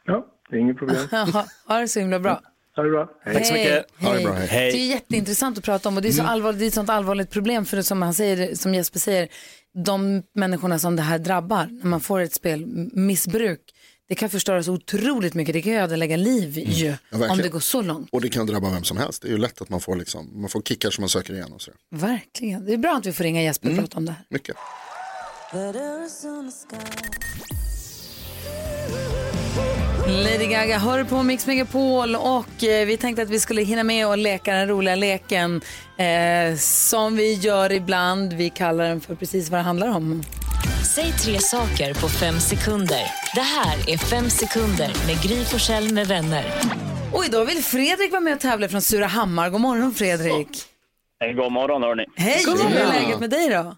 Ja, 0.06 0.26
det 0.50 0.56
är 0.56 0.60
inget 0.60 0.78
problem. 0.78 1.08
ha, 1.12 1.46
ha 1.68 1.80
det 1.80 1.88
så 1.88 2.00
himla 2.00 2.20
bra. 2.20 2.42
Ha 2.76 2.84
det 2.84 2.90
bra. 2.90 3.10
Tack 3.34 3.46
så 3.46 3.54
mycket. 3.54 3.86
Ha 4.02 4.14
det 4.14 4.24
bra, 4.24 4.34
Det 4.34 4.40
hej. 4.46 4.70
är 4.70 4.94
jätteintressant 4.94 5.58
att 5.58 5.64
prata 5.64 5.90
om 5.90 5.96
och 5.96 6.02
det 6.02 6.08
är, 6.08 6.12
så 6.12 6.20
Mm. 6.22 6.32
allvarligt, 6.32 6.60
det 6.60 6.66
är 6.66 6.68
ett 6.68 6.74
sånt 6.74 6.90
allvarligt 6.90 7.30
problem 7.30 7.66
för 7.66 7.78
det, 7.78 7.84
som, 7.84 8.02
han 8.02 8.14
säger, 8.14 8.56
som 8.56 8.74
Jesper 8.74 9.00
säger, 9.00 9.28
de 9.74 10.24
människorna 10.34 10.80
som 10.80 10.96
det 10.96 11.02
här 11.02 11.20
drabbar, 11.20 11.66
när 11.72 11.86
man 11.90 12.02
får 12.02 12.20
ett 12.20 12.34
spelmissbruk, 12.34 13.60
det 14.08 14.16
kan 14.16 14.30
förstöra 14.30 14.64
så 14.64 14.74
otroligt 14.74 15.34
mycket, 15.34 15.54
det 15.54 15.62
kan 15.62 15.74
ödelägga 15.74 16.18
liv 16.18 16.58
ju, 16.58 16.96
Ja, 17.12 17.32
om 17.32 17.38
det 17.38 17.50
går 17.50 17.60
så 17.60 17.82
långt. 17.82 18.10
Och 18.12 18.22
det 18.22 18.30
kan 18.30 18.46
drabba 18.48 18.70
vem 18.70 18.84
som 18.84 18.98
helst. 18.98 19.22
Det 19.22 19.28
är 19.28 19.32
ju 19.32 19.38
lätt 19.38 19.62
att 19.62 19.70
man 19.70 19.82
får, 19.82 19.96
liksom, 19.96 20.42
man 20.42 20.50
får 20.50 20.62
kickar 20.62 20.90
som 20.92 21.02
man 21.02 21.10
söker 21.10 21.34
igen. 21.34 21.54
Och 21.54 21.62
så. 21.62 21.72
Verkligen, 21.92 22.66
det 22.66 22.74
är 22.74 22.78
bra 22.78 22.96
att 22.98 23.06
vi 23.06 23.14
får 23.14 23.24
ringa 23.24 23.44
Jesper 23.44 23.68
och 23.68 23.72
Mm. 23.74 23.84
prata 23.86 23.98
om 23.98 24.06
det 24.06 24.12
här. 24.12 24.24
Mycket. 24.30 24.56
Lady 30.08 30.48
Gaga 30.48 30.78
hör 30.78 31.04
på 31.04 31.24
Mix 31.24 31.48
Megapol 31.48 32.16
och 32.16 32.64
eh, 32.64 32.86
vi 32.86 32.98
tänkte 32.98 33.22
att 33.22 33.30
vi 33.30 33.40
skulle 33.40 33.62
hinna 33.62 33.84
med 33.84 34.08
och 34.08 34.18
leka 34.18 34.54
den 34.54 34.68
roliga 34.68 34.96
leken 34.96 35.62
eh, 35.98 36.56
som 36.58 37.16
vi 37.16 37.34
gör 37.34 37.72
ibland. 37.72 38.34
Vi 38.34 38.50
kallar 38.50 38.84
den 38.84 39.02
för 39.02 39.16
precis 39.16 39.50
vad 39.50 39.60
det 39.60 39.64
handlar 39.64 39.88
om. 39.88 40.24
Säg 40.96 41.12
tre 41.12 41.40
saker 41.40 41.94
på 41.94 42.10
fem 42.10 42.40
sekunder. 42.40 43.04
Det 43.36 43.42
här 43.42 43.90
är 43.94 43.98
Fem 43.98 44.30
sekunder 44.30 44.92
med 45.08 45.22
Gry 45.24 45.46
Forssell 45.46 45.94
med 45.94 46.08
vänner. 46.08 46.46
Och 47.14 47.26
idag 47.26 47.46
vill 47.46 47.64
Fredrik 47.64 48.12
vara 48.12 48.22
med 48.22 48.34
och 48.34 48.40
tävla 48.40 48.70
från 48.70 48.82
Surahammar. 48.82 49.50
God 49.50 49.62
morgon 49.62 49.94
Fredrik. 49.94 50.64
En 51.20 51.36
god 51.36 51.52
morgon 51.52 51.84
hörni. 51.84 52.06
Hej, 52.16 52.44
hur 52.46 52.82
är 52.82 52.88
läget 52.88 53.20
med 53.20 53.30
dig 53.30 53.50
då? 53.50 53.76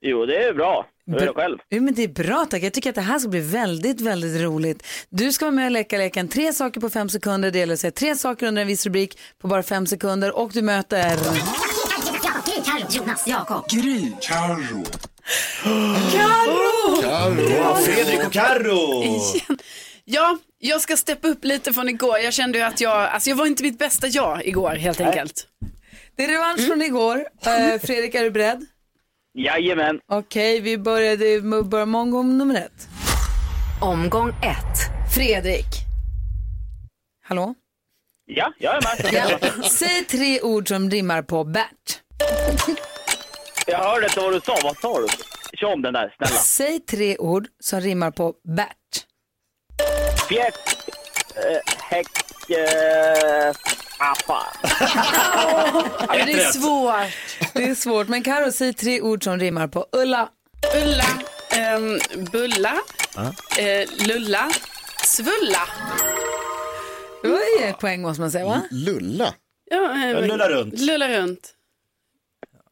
Jo, 0.00 0.26
det 0.26 0.44
är 0.44 0.54
bra. 0.54 0.86
Hur 1.06 1.22
är 1.22 1.26
det 1.26 1.32
själv? 1.32 1.58
Jo, 1.70 1.82
men 1.82 1.94
det 1.94 2.02
är 2.02 2.08
bra 2.08 2.46
tack. 2.50 2.62
Jag 2.62 2.72
tycker 2.72 2.90
att 2.90 2.94
det 2.94 3.00
här 3.00 3.18
ska 3.18 3.28
bli 3.28 3.40
väldigt, 3.40 4.00
väldigt 4.00 4.40
roligt. 4.40 4.86
Du 5.10 5.32
ska 5.32 5.44
vara 5.44 5.54
med 5.54 5.64
och 5.64 5.70
leka 5.70 5.98
leken 5.98 6.28
tre 6.28 6.52
saker 6.52 6.80
på 6.80 6.90
fem 6.90 7.08
sekunder. 7.08 7.50
Det 7.50 7.58
gäller 7.58 7.74
att 7.74 7.80
säga 7.80 7.90
tre 7.90 8.16
saker 8.16 8.46
under 8.46 8.62
en 8.62 8.68
viss 8.68 8.86
rubrik 8.86 9.18
på 9.42 9.48
bara 9.48 9.62
fem 9.62 9.86
sekunder 9.86 10.36
och 10.36 10.50
du 10.52 10.62
möter... 10.62 11.16
Carro, 12.64 12.86
Jonas, 12.90 13.26
Jakob. 13.26 13.68
Gry. 13.70 14.12
Carro. 14.20 14.84
Carro! 16.12 17.02
Carro. 17.02 17.74
Fredrik 17.74 18.26
och 18.26 18.32
Carro. 18.32 19.02
Igen. 19.04 19.58
Ja, 20.04 20.38
jag 20.58 20.80
ska 20.80 20.96
steppa 20.96 21.28
upp 21.28 21.44
lite 21.44 21.72
från 21.72 21.88
igår. 21.88 22.18
Jag 22.18 22.32
kände 22.32 22.58
ju 22.58 22.64
att 22.64 22.80
jag, 22.80 22.92
alltså 22.96 23.30
jag 23.30 23.36
var 23.36 23.46
inte 23.46 23.62
mitt 23.62 23.78
bästa 23.78 24.06
jag 24.06 24.46
igår 24.46 24.70
helt 24.70 25.00
enkelt. 25.00 25.46
Det 26.16 26.24
är 26.24 26.28
revansch 26.28 26.66
från 26.66 26.82
igår. 26.82 27.16
Eh, 27.46 27.80
Fredrik, 27.80 28.14
är 28.14 28.24
du 28.24 28.30
beredd? 28.30 28.66
Jajamän. 29.34 30.00
Okej, 30.08 30.60
vi 30.60 30.78
började 30.78 31.24
vi 31.40 31.62
börjar 31.62 31.86
med 31.86 32.00
omgång 32.00 32.38
nummer 32.38 32.54
ett. 32.54 32.88
Omgång 33.80 34.28
ett. 34.28 35.12
Fredrik. 35.14 35.66
Hallå? 37.24 37.54
Ja, 38.26 38.52
jag 38.58 38.74
är 38.76 38.80
med. 38.80 39.12
Ja. 39.12 39.62
Säg 39.62 40.04
tre 40.04 40.40
ord 40.40 40.68
som 40.68 40.90
rimmar 40.90 41.22
på 41.22 41.44
Bert. 41.44 42.00
Jag 43.66 43.78
hörde 43.78 44.06
inte 44.06 44.20
vad 44.20 44.32
du 44.32 44.40
sa. 44.40 44.56
Vad 44.62 44.76
sa 44.76 45.00
du? 45.00 45.06
Kör 45.56 45.72
om 45.72 45.82
den 45.82 45.92
där, 45.94 46.14
snälla. 46.16 46.36
Säg 46.36 46.80
tre 46.80 47.16
ord 47.18 47.46
som 47.60 47.80
rimmar 47.80 48.10
på 48.10 48.34
Bert. 48.56 49.06
Fjärt, 50.28 50.76
eh, 51.36 51.74
häck, 51.82 52.06
eh, 52.50 53.54
fan. 53.98 54.44
det 56.26 56.32
är 56.32 56.52
svårt. 56.52 57.52
Det 57.52 57.64
är 57.64 57.74
svårt, 57.74 58.08
men 58.08 58.22
Karo 58.22 58.52
säg 58.52 58.74
tre 58.74 59.00
ord 59.00 59.24
som 59.24 59.38
rimmar 59.38 59.68
på 59.68 59.86
Ulla. 59.92 60.28
Ulla, 60.76 61.04
ehm, 61.50 61.98
bulla, 62.32 62.74
eh, 63.58 64.06
lulla, 64.06 64.50
svulla. 65.04 65.68
Det 67.22 67.28
var 67.28 67.38
ju 67.60 67.66
ett 67.66 67.78
poäng 67.78 68.02
måste 68.02 68.20
man 68.20 68.30
säga 68.30 68.44
va? 68.44 68.62
Lulla? 68.70 69.34
Ja, 69.70 70.04
eh, 70.04 70.26
lulla 70.26 70.48
runt. 70.48 70.80
Lulla 70.80 71.08
runt. 71.08 71.54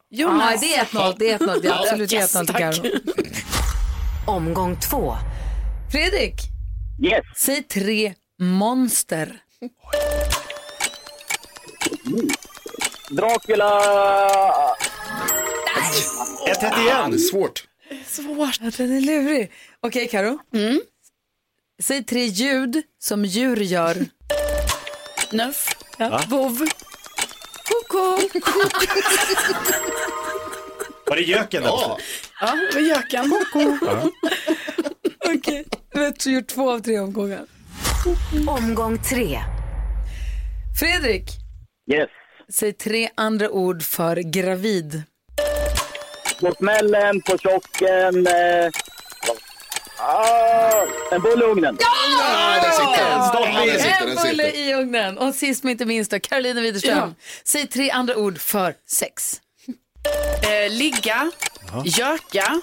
Ja, 0.09 0.57
det 0.61 0.75
är 0.75 0.85
1-0. 0.85 1.15
Det 1.19 1.31
är 1.31 1.37
1-0. 1.37 1.59
Det 1.61 1.67
är 1.67 1.79
absolut 1.79 2.13
Yes, 2.13 2.35
1-0 2.35 2.45
till 2.45 2.53
tack. 2.55 2.75
Karo. 2.75 2.89
Omgång 4.27 4.79
två. 4.79 5.15
Fredrik. 5.91 6.33
Yes. 7.03 7.25
Säg 7.35 7.63
tre 7.63 8.13
monster. 8.39 9.39
Dracula. 13.09 13.81
Ett 16.47 16.63
rätt 16.63 16.77
igen. 16.79 17.11
Det 17.11 17.17
är 17.17 17.29
svårt. 17.31 17.63
Svårt. 18.07 18.59
Ja, 18.61 18.71
den 18.77 18.97
är 18.97 19.01
lurig. 19.01 19.51
Okej, 19.79 20.07
Karo. 20.07 20.39
Säg 21.83 22.03
tre 22.03 22.25
ljud 22.25 22.81
som 22.99 23.25
djur 23.25 23.57
gör. 23.57 24.05
Nuff, 25.31 25.69
Ja. 25.97 26.21
vov, 26.27 26.57
koko. 27.67 27.99
Var 31.07 31.15
det 31.15 31.21
göken? 31.21 31.63
Ja. 31.63 31.97
Ja, 32.41 32.51
det 32.71 32.75
var 32.75 32.81
göken. 32.81 33.31
Ja. 33.81 34.09
Okej, 35.35 35.65
du 35.93 35.99
har 35.99 36.13
gjort 36.31 36.47
två 36.47 36.71
av 36.71 36.79
tre 36.79 36.99
omgångar. 36.99 37.45
Omgång 38.47 38.97
tre. 39.03 39.39
Fredrik. 40.79 41.23
Yes. 41.91 42.09
Säg 42.49 42.73
tre 42.73 43.09
andra 43.15 43.49
ord 43.49 43.83
för 43.83 44.15
gravid. 44.15 45.03
På 46.39 46.51
smällen, 46.57 47.21
på 47.21 47.37
chocken. 47.37 48.27
Eh, 48.27 48.69
ah, 49.99 50.85
en 51.11 51.21
bulle 51.21 51.45
i 51.45 51.47
ugnen. 51.47 51.77
Ja, 51.79 52.61
där 52.63 52.71
sitter 52.71 53.09
den. 53.09 53.23
Sitter 53.79 53.99
den. 53.99 54.09
En 54.09 54.15
bulle 54.15 54.45
Sitter. 54.45 54.59
i 54.59 54.73
ugnen. 54.73 55.17
Och 55.17 55.35
sist 55.35 55.63
men 55.63 55.71
inte 55.71 55.85
minst 55.85 56.11
då, 56.11 56.19
Carolina 56.19 56.61
Widerström. 56.61 57.15
Säg 57.43 57.67
tre 57.67 57.89
andra 57.91 58.15
ord 58.15 58.39
för 58.39 58.75
sex. 58.87 59.41
Eh, 60.43 60.69
ligga, 60.71 61.31
göka. 61.85 62.61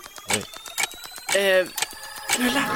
Eh, 1.37 1.67
knulla. 2.31 2.63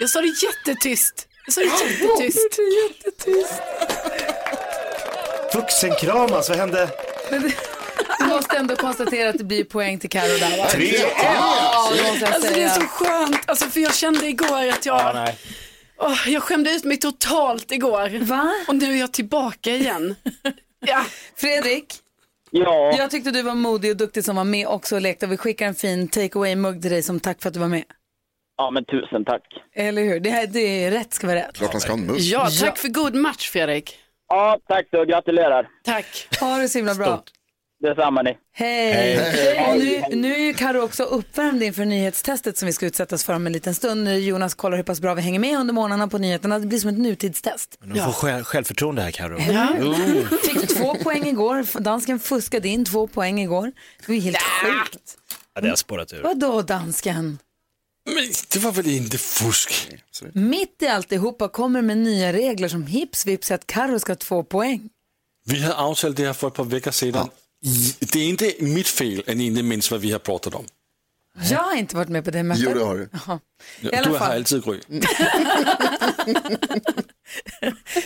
Jag 0.00 0.10
sa 0.10 0.20
det 0.20 0.34
jättetyst. 0.42 1.28
Jag 1.46 1.54
sa 1.54 1.60
det 1.60 1.66
jättetyst. 1.66 2.58
jättetyst. 3.04 3.52
Vuxenkramas, 5.54 6.48
vad 6.48 6.58
hände? 6.58 6.88
Du 7.30 8.26
måste 8.28 8.56
ändå 8.56 8.76
konstatera 8.76 9.28
att 9.28 9.38
det 9.38 9.44
blir 9.44 9.64
poäng 9.64 9.98
till 9.98 10.10
Carro 10.10 10.38
där 10.38 10.58
va? 10.58 10.66
Tre. 10.70 10.92
Ja, 11.22 11.92
Alltså 12.32 12.54
det 12.54 12.62
är 12.62 12.68
så 12.68 12.80
skönt, 12.80 13.40
alltså, 13.46 13.66
för 13.66 13.80
jag 13.80 13.94
kände 13.94 14.26
igår 14.26 14.68
att 14.68 14.86
jag, 14.86 15.00
Ja, 15.00 15.12
nej. 15.14 15.38
Åh, 15.98 16.28
jag 16.28 16.42
skämde 16.42 16.70
ut 16.70 16.84
mig 16.84 16.96
totalt 16.96 17.72
igår. 17.72 18.18
Va? 18.24 18.52
Och 18.68 18.76
nu 18.76 18.92
är 18.92 19.00
jag 19.00 19.12
tillbaka 19.12 19.70
igen. 19.70 20.14
ja. 20.86 21.04
Fredrik, 21.36 21.94
Ja. 22.50 22.94
jag 22.98 23.10
tyckte 23.10 23.30
du 23.30 23.42
var 23.42 23.54
modig 23.54 23.90
och 23.90 23.96
duktig 23.96 24.24
som 24.24 24.36
var 24.36 24.44
med 24.44 24.66
också 24.68 24.94
och 24.94 25.00
lekte. 25.00 25.26
Vi 25.26 25.36
skickar 25.36 25.66
en 25.66 25.74
fin 25.74 26.08
take 26.08 26.38
away-mugg 26.38 26.82
till 26.82 26.90
dig 26.90 27.02
som 27.02 27.20
tack 27.20 27.42
för 27.42 27.48
att 27.48 27.54
du 27.54 27.60
var 27.60 27.68
med. 27.68 27.84
Ja, 28.58 28.70
men 28.70 28.84
tusen 28.84 29.24
tack. 29.24 29.42
Eller 29.74 30.02
hur? 30.04 30.20
Det, 30.20 30.30
här, 30.30 30.46
det 30.46 30.84
är 30.84 30.90
rätt 30.90 31.14
ska 31.14 31.26
vara 31.26 31.36
rätt. 31.38 31.56
Klart 31.58 31.72
han 31.72 31.80
ska 31.80 31.92
ha 31.92 31.98
en 31.98 32.06
mugg. 32.06 32.20
ja, 32.20 32.40
tack 32.60 32.68
Ja. 32.68 32.74
för 32.76 32.88
god 32.88 33.14
match 33.14 33.50
Fredrik. 33.50 33.98
Ja, 34.28 34.58
tack 34.68 34.86
så. 34.90 35.04
Gratulerar. 35.04 35.68
Tack. 35.84 36.28
Ha 36.40 36.56
det 36.58 36.68
så 36.68 36.78
himla 36.78 36.94
bra. 36.94 37.22
Detsamma 37.82 38.22
ni. 38.22 38.36
Hej! 38.54 39.18
Och 39.70 39.78
nu, 39.78 40.16
nu 40.16 40.34
är 40.34 40.38
ju 40.40 40.54
Karo 40.54 40.80
också 40.82 41.02
uppvärmd 41.02 41.62
inför 41.62 41.84
nyhetstestet 41.84 42.58
som 42.58 42.66
vi 42.66 42.72
ska 42.72 42.86
utsättas 42.86 43.24
för 43.24 43.32
om 43.34 43.46
en 43.46 43.52
liten 43.52 43.74
stund. 43.74 44.08
Jonas 44.18 44.54
kollar 44.54 44.76
hur 44.76 44.84
pass 44.84 45.00
bra 45.00 45.14
vi 45.14 45.22
hänger 45.22 45.40
med 45.40 45.58
under 45.58 45.74
morgnarna 45.74 46.08
på 46.08 46.18
nyheterna. 46.18 46.58
Det 46.58 46.66
blir 46.66 46.78
som 46.78 46.90
ett 46.90 46.98
nutidstest. 46.98 47.78
Du 47.80 48.00
får 48.00 48.12
själv, 48.12 48.44
självförtroende 48.44 49.02
här 49.02 49.10
Carro. 49.10 49.38
Ja. 49.40 49.68
Fick 50.42 50.68
två 50.76 50.94
poäng 50.94 51.26
igår. 51.26 51.80
Dansken 51.80 52.18
fuskade 52.18 52.68
in 52.68 52.84
två 52.84 53.06
poäng 53.06 53.40
igår. 53.40 53.72
Det 53.98 54.08
var 54.08 54.14
ju 54.14 54.20
helt 54.20 54.38
sjukt. 54.42 55.16
Ja, 55.54 55.60
det 55.60 55.68
har 55.68 55.76
spårat 55.76 56.12
ur. 56.12 56.22
Vadå 56.22 56.62
dansken? 56.62 57.38
Men 58.06 58.28
det 58.52 58.58
var 58.58 58.72
väl 58.72 58.86
inte 58.86 59.18
fusk? 59.18 59.88
Mitt 60.32 60.82
i 60.82 60.86
alltihopa 60.86 61.48
kommer 61.48 61.82
med 61.82 61.98
nya 61.98 62.32
regler 62.32 62.68
som 62.68 62.86
hips 62.86 63.26
vips 63.26 63.50
att 63.50 63.66
Karo 63.66 63.98
ska 63.98 64.12
ha 64.12 64.16
två 64.16 64.44
poäng. 64.44 64.88
Vi 65.44 65.62
har 65.62 65.74
avtalat 65.74 66.16
det 66.16 66.26
här 66.26 66.32
för 66.32 66.48
ett 66.48 66.54
par 66.54 66.64
veckor 66.64 66.90
sedan. 66.90 67.28
Det 68.12 68.18
är 68.18 68.28
inte 68.28 68.52
mitt 68.60 68.88
fel 68.88 69.22
att 69.26 69.36
ni 69.36 69.46
inte 69.46 69.62
minns 69.62 69.90
vad 69.90 70.00
vi 70.00 70.12
har 70.12 70.18
pratat 70.18 70.54
om. 70.54 70.64
Jag 71.50 71.58
har 71.58 71.74
inte 71.76 71.96
varit 71.96 72.08
med 72.08 72.24
på 72.24 72.30
det 72.30 72.42
mötet. 72.42 72.64
Jo, 72.68 72.74
det 72.78 72.84
har 72.84 72.96
du. 72.96 73.08
Jaha. 73.12 73.40
I 73.80 73.94
alla 73.94 74.02
Du 74.06 74.10
har 74.10 74.18
fall. 74.18 74.32
alltid 74.32 74.64
Gry. 74.64 74.80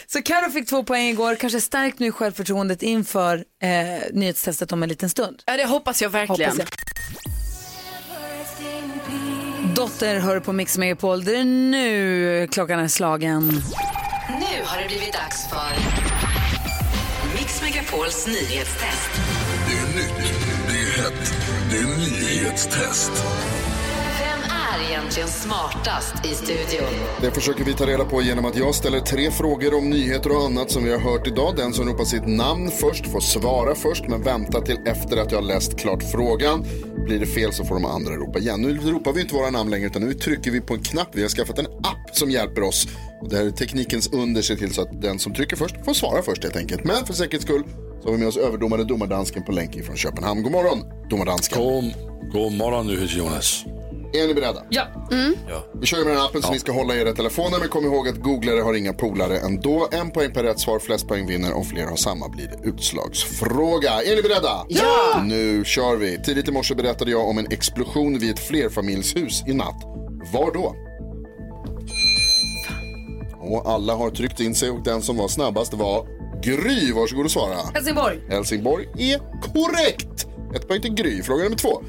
Så 0.07 0.23
Karo 0.23 0.51
fick 0.51 0.69
två 0.69 0.85
poäng 0.85 1.09
igår, 1.09 1.35
kanske 1.35 1.61
stärkt 1.61 1.99
nu 1.99 2.13
självförtroendet 2.13 2.83
inför 2.83 3.45
eh, 3.63 3.69
nyhetstestet 4.13 4.73
om 4.73 4.83
en 4.83 4.89
liten 4.89 5.11
stund. 5.11 5.43
Ja, 5.47 5.57
det 5.57 5.65
hoppas 5.67 6.03
jag 6.03 6.11
verkligen. 6.11 6.51
Hoppas 6.51 6.69
Dotter 9.81 10.21
hör 10.21 10.41
på 10.41 10.53
Mix 10.53 10.79
Megapol. 10.79 11.25
Det 11.25 11.37
är 11.37 11.45
nu 11.45 12.49
klockan 12.51 12.81
är 12.81 12.89
slagen. 12.89 13.47
Nu 14.29 14.65
har 14.65 14.83
det 14.83 14.89
blivit 14.89 15.13
dags 15.13 15.49
för 15.49 15.73
Mix 17.39 17.63
Megapols 17.63 18.27
nyhetstest. 18.27 19.11
Det 19.69 19.77
är 19.77 19.97
nytt, 19.97 20.33
det 20.69 20.75
är 20.75 21.03
hett, 21.03 21.35
Det 21.71 21.77
nyhetstest. 22.27 23.13
Är 24.81 24.85
egentligen 24.85 25.29
smartast 25.29 26.27
i 26.27 26.29
studion? 26.29 26.89
Det 27.21 27.31
försöker 27.31 27.65
vi 27.65 27.75
ta 27.75 27.87
reda 27.87 28.05
på 28.05 28.23
genom 28.23 28.45
att 28.45 28.57
jag 28.57 28.75
ställer 28.75 29.01
tre 29.01 29.31
frågor 29.31 29.75
om 29.75 29.91
nyheter 29.91 30.37
och 30.37 30.45
annat 30.45 30.71
som 30.71 30.85
vi 30.85 30.93
har 30.93 30.99
hört 30.99 31.27
idag. 31.27 31.57
Den 31.57 31.73
som 31.73 31.89
ropar 31.89 32.05
sitt 32.05 32.27
namn 32.27 32.71
först 32.71 33.07
får 33.07 33.21
svara 33.21 33.75
först, 33.75 34.09
men 34.09 34.23
vänta 34.23 34.61
till 34.61 34.79
efter 34.87 35.17
att 35.17 35.33
jag 35.33 35.39
har 35.39 35.47
läst 35.47 35.79
klart 35.79 36.03
frågan. 36.13 36.65
Blir 37.05 37.19
det 37.19 37.27
fel 37.27 37.53
så 37.53 37.65
får 37.65 37.75
de 37.75 37.85
andra 37.85 38.13
ropa 38.17 38.39
igen. 38.39 38.63
Nu 38.63 38.79
ropar 38.79 39.13
vi 39.13 39.21
inte 39.21 39.35
våra 39.35 39.51
namn 39.51 39.71
längre, 39.71 39.87
utan 39.87 40.03
nu 40.03 40.15
trycker 40.15 40.51
vi 40.51 40.61
på 40.61 40.75
en 40.75 40.83
knapp. 40.83 41.09
Vi 41.13 41.23
har 41.23 41.29
skaffat 41.29 41.59
en 41.59 41.67
app 41.67 42.11
som 42.17 42.31
hjälper 42.31 42.63
oss. 42.63 42.89
Och 43.21 43.29
det 43.29 43.37
här 43.37 43.45
är 43.45 43.51
teknikens 43.51 44.13
under 44.13 44.43
ser 44.43 44.57
till 44.57 44.75
så 44.75 44.83
att 44.83 45.03
den 45.03 45.19
som 45.19 45.35
trycker 45.35 45.57
först 45.57 45.85
får 45.85 45.95
svara 45.95 46.23
först 46.23 46.43
helt 46.43 46.57
enkelt. 46.57 46.85
Men 46.85 47.07
för 47.07 47.15
säkerhets 47.15 47.45
skull 47.45 47.65
så 48.03 48.09
har 48.09 48.13
vi 48.13 48.19
med 48.19 48.29
oss 48.29 48.37
överdomare 48.37 48.85
domardansken 48.85 49.45
på 49.45 49.53
länk 49.53 49.85
från 49.85 49.97
Köpenhamn. 49.97 50.43
God 50.43 50.53
morgon, 50.53 50.79
domardansken. 51.11 51.63
God, 51.63 51.93
god 52.33 52.53
morgon, 52.53 52.87
NyhetsJonas. 52.87 53.65
Är 54.13 54.27
ni 54.27 54.35
beredda? 54.35 54.63
Ja. 54.71 54.87
Vi 55.81 55.87
kör 55.87 56.05
med 56.05 56.15
den 56.15 56.23
appen 56.23 56.43
så 56.43 56.53
ni 56.53 56.59
ska 56.59 56.73
hålla 56.73 56.95
i 56.95 57.01
era 57.01 57.13
telefoner. 57.13 57.59
Men 57.59 57.69
kom 57.69 57.85
ihåg 57.85 58.09
att 58.09 58.17
googlare 58.17 58.61
har 58.61 58.75
inga 58.75 58.93
polare 58.93 59.39
ändå. 59.39 59.89
En 59.93 60.11
poäng 60.11 60.33
per 60.33 60.43
rätt 60.43 60.61
svar, 60.61 60.79
flest 60.79 61.09
poäng 61.09 61.27
vinner. 61.27 61.53
Om 61.53 61.65
fler 61.65 61.87
har 61.87 61.97
samma 61.97 62.29
blir 62.29 62.47
det 62.49 62.69
utslagsfråga. 62.69 63.91
Är 64.03 64.17
ni 64.17 64.23
beredda? 64.23 64.67
Ja! 64.69 65.23
Nu 65.25 65.65
kör 65.65 65.97
vi. 65.97 66.23
Tidigt 66.25 66.49
i 66.49 66.53
morse 66.53 66.75
berättade 66.75 67.11
jag 67.11 67.29
om 67.29 67.39
en 67.39 67.47
explosion 67.51 68.19
vid 68.19 68.31
ett 68.31 68.39
flerfamiljshus 68.39 69.43
i 69.47 69.55
natt. 69.55 69.83
Var 70.33 70.53
då? 70.55 70.75
Och 73.41 73.71
alla 73.71 73.95
har 73.95 74.11
tryckt 74.11 74.41
in 74.41 74.55
sig 74.55 74.71
och 74.71 74.83
den 74.85 75.03
som 75.03 75.17
var 75.17 75.29
snabbast 75.29 75.75
var 75.75 76.07
Gry. 76.43 76.93
Varsågod 76.93 77.25
och 77.25 77.31
svara. 77.31 77.57
Helsingborg. 77.75 78.21
Helsingborg 78.29 78.89
är 78.99 79.19
korrekt. 79.41 80.27
Ett 80.55 80.69
poäng 80.69 80.81
till 80.83 80.95
Gry. 80.95 81.23
Fråga 81.23 81.45
nummer 81.45 81.57
två. 81.57 81.83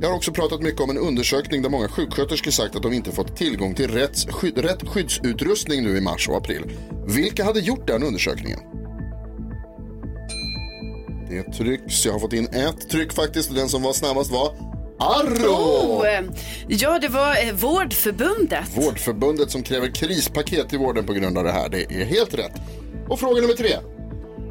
Jag 0.00 0.08
har 0.08 0.16
också 0.16 0.32
pratat 0.32 0.62
mycket 0.62 0.80
om 0.80 0.90
en 0.90 0.98
undersökning 0.98 1.62
där 1.62 1.70
många 1.70 1.88
sjuksköterskor 1.88 2.50
sagt 2.50 2.76
att 2.76 2.82
de 2.82 2.92
inte 2.92 3.12
fått 3.12 3.36
tillgång 3.36 3.74
till 3.74 3.90
rätt, 3.90 4.32
skydd, 4.32 4.58
rätt 4.58 4.88
skyddsutrustning 4.88 5.82
nu 5.82 5.96
i 5.96 6.00
mars 6.00 6.28
och 6.28 6.36
april. 6.36 6.62
Vilka 7.06 7.44
hade 7.44 7.60
gjort 7.60 7.86
den 7.86 8.02
undersökningen? 8.02 8.60
Det 11.28 11.42
trycks. 11.52 12.06
Jag 12.06 12.12
har 12.12 12.20
fått 12.20 12.32
in 12.32 12.46
ett 12.46 12.90
tryck 12.90 13.12
faktiskt 13.12 13.50
och 13.50 13.56
den 13.56 13.68
som 13.68 13.82
var 13.82 13.92
snabbast 13.92 14.30
var 14.30 14.54
Arro! 14.98 15.52
Oh, 15.52 16.06
ja, 16.68 16.98
det 16.98 17.08
var 17.08 17.46
eh, 17.46 17.52
Vårdförbundet. 17.52 18.76
Vårdförbundet 18.76 19.50
som 19.50 19.62
kräver 19.62 19.94
krispaket 19.94 20.72
i 20.72 20.76
vården 20.76 21.06
på 21.06 21.12
grund 21.12 21.38
av 21.38 21.44
det 21.44 21.52
här. 21.52 21.68
Det 21.68 21.82
är 21.82 22.04
helt 22.04 22.34
rätt. 22.34 22.52
Och 23.08 23.20
fråga 23.20 23.40
nummer 23.40 23.54
tre. 23.54 23.76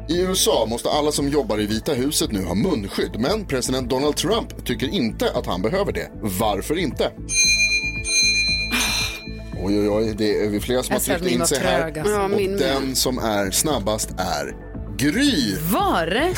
I 0.08 0.20
USA 0.20 0.66
måste 0.70 0.90
alla 0.90 1.12
som 1.12 1.28
jobbar 1.28 1.60
i 1.60 1.66
Vita 1.66 1.92
huset 1.92 2.32
nu 2.32 2.44
ha 2.44 2.54
munskydd, 2.54 3.16
men 3.18 3.46
president 3.46 3.90
Donald 3.90 4.16
Trump 4.16 4.64
tycker 4.64 4.86
inte 4.86 5.30
att 5.34 5.46
han 5.46 5.62
behöver 5.62 5.92
det. 5.92 6.10
Varför 6.20 6.78
inte? 6.78 7.04
Oj, 9.62 9.80
oj, 9.80 9.88
oj, 9.88 10.14
det 10.18 10.44
är 10.44 10.48
vi 10.48 10.60
flera 10.60 10.82
som 10.82 10.92
har 10.92 11.00
tryckt 11.00 11.26
in 11.26 11.46
sig 11.46 11.58
här. 11.58 11.82
alltså. 11.98 12.12
Ja, 12.12 12.24
och 12.24 12.30
min 12.30 12.56
den 12.56 12.94
som 12.94 13.18
är 13.18 13.50
snabbast 13.50 14.10
är 14.18 14.56
Gry. 14.96 15.56
Var 15.72 16.06
det? 16.06 16.34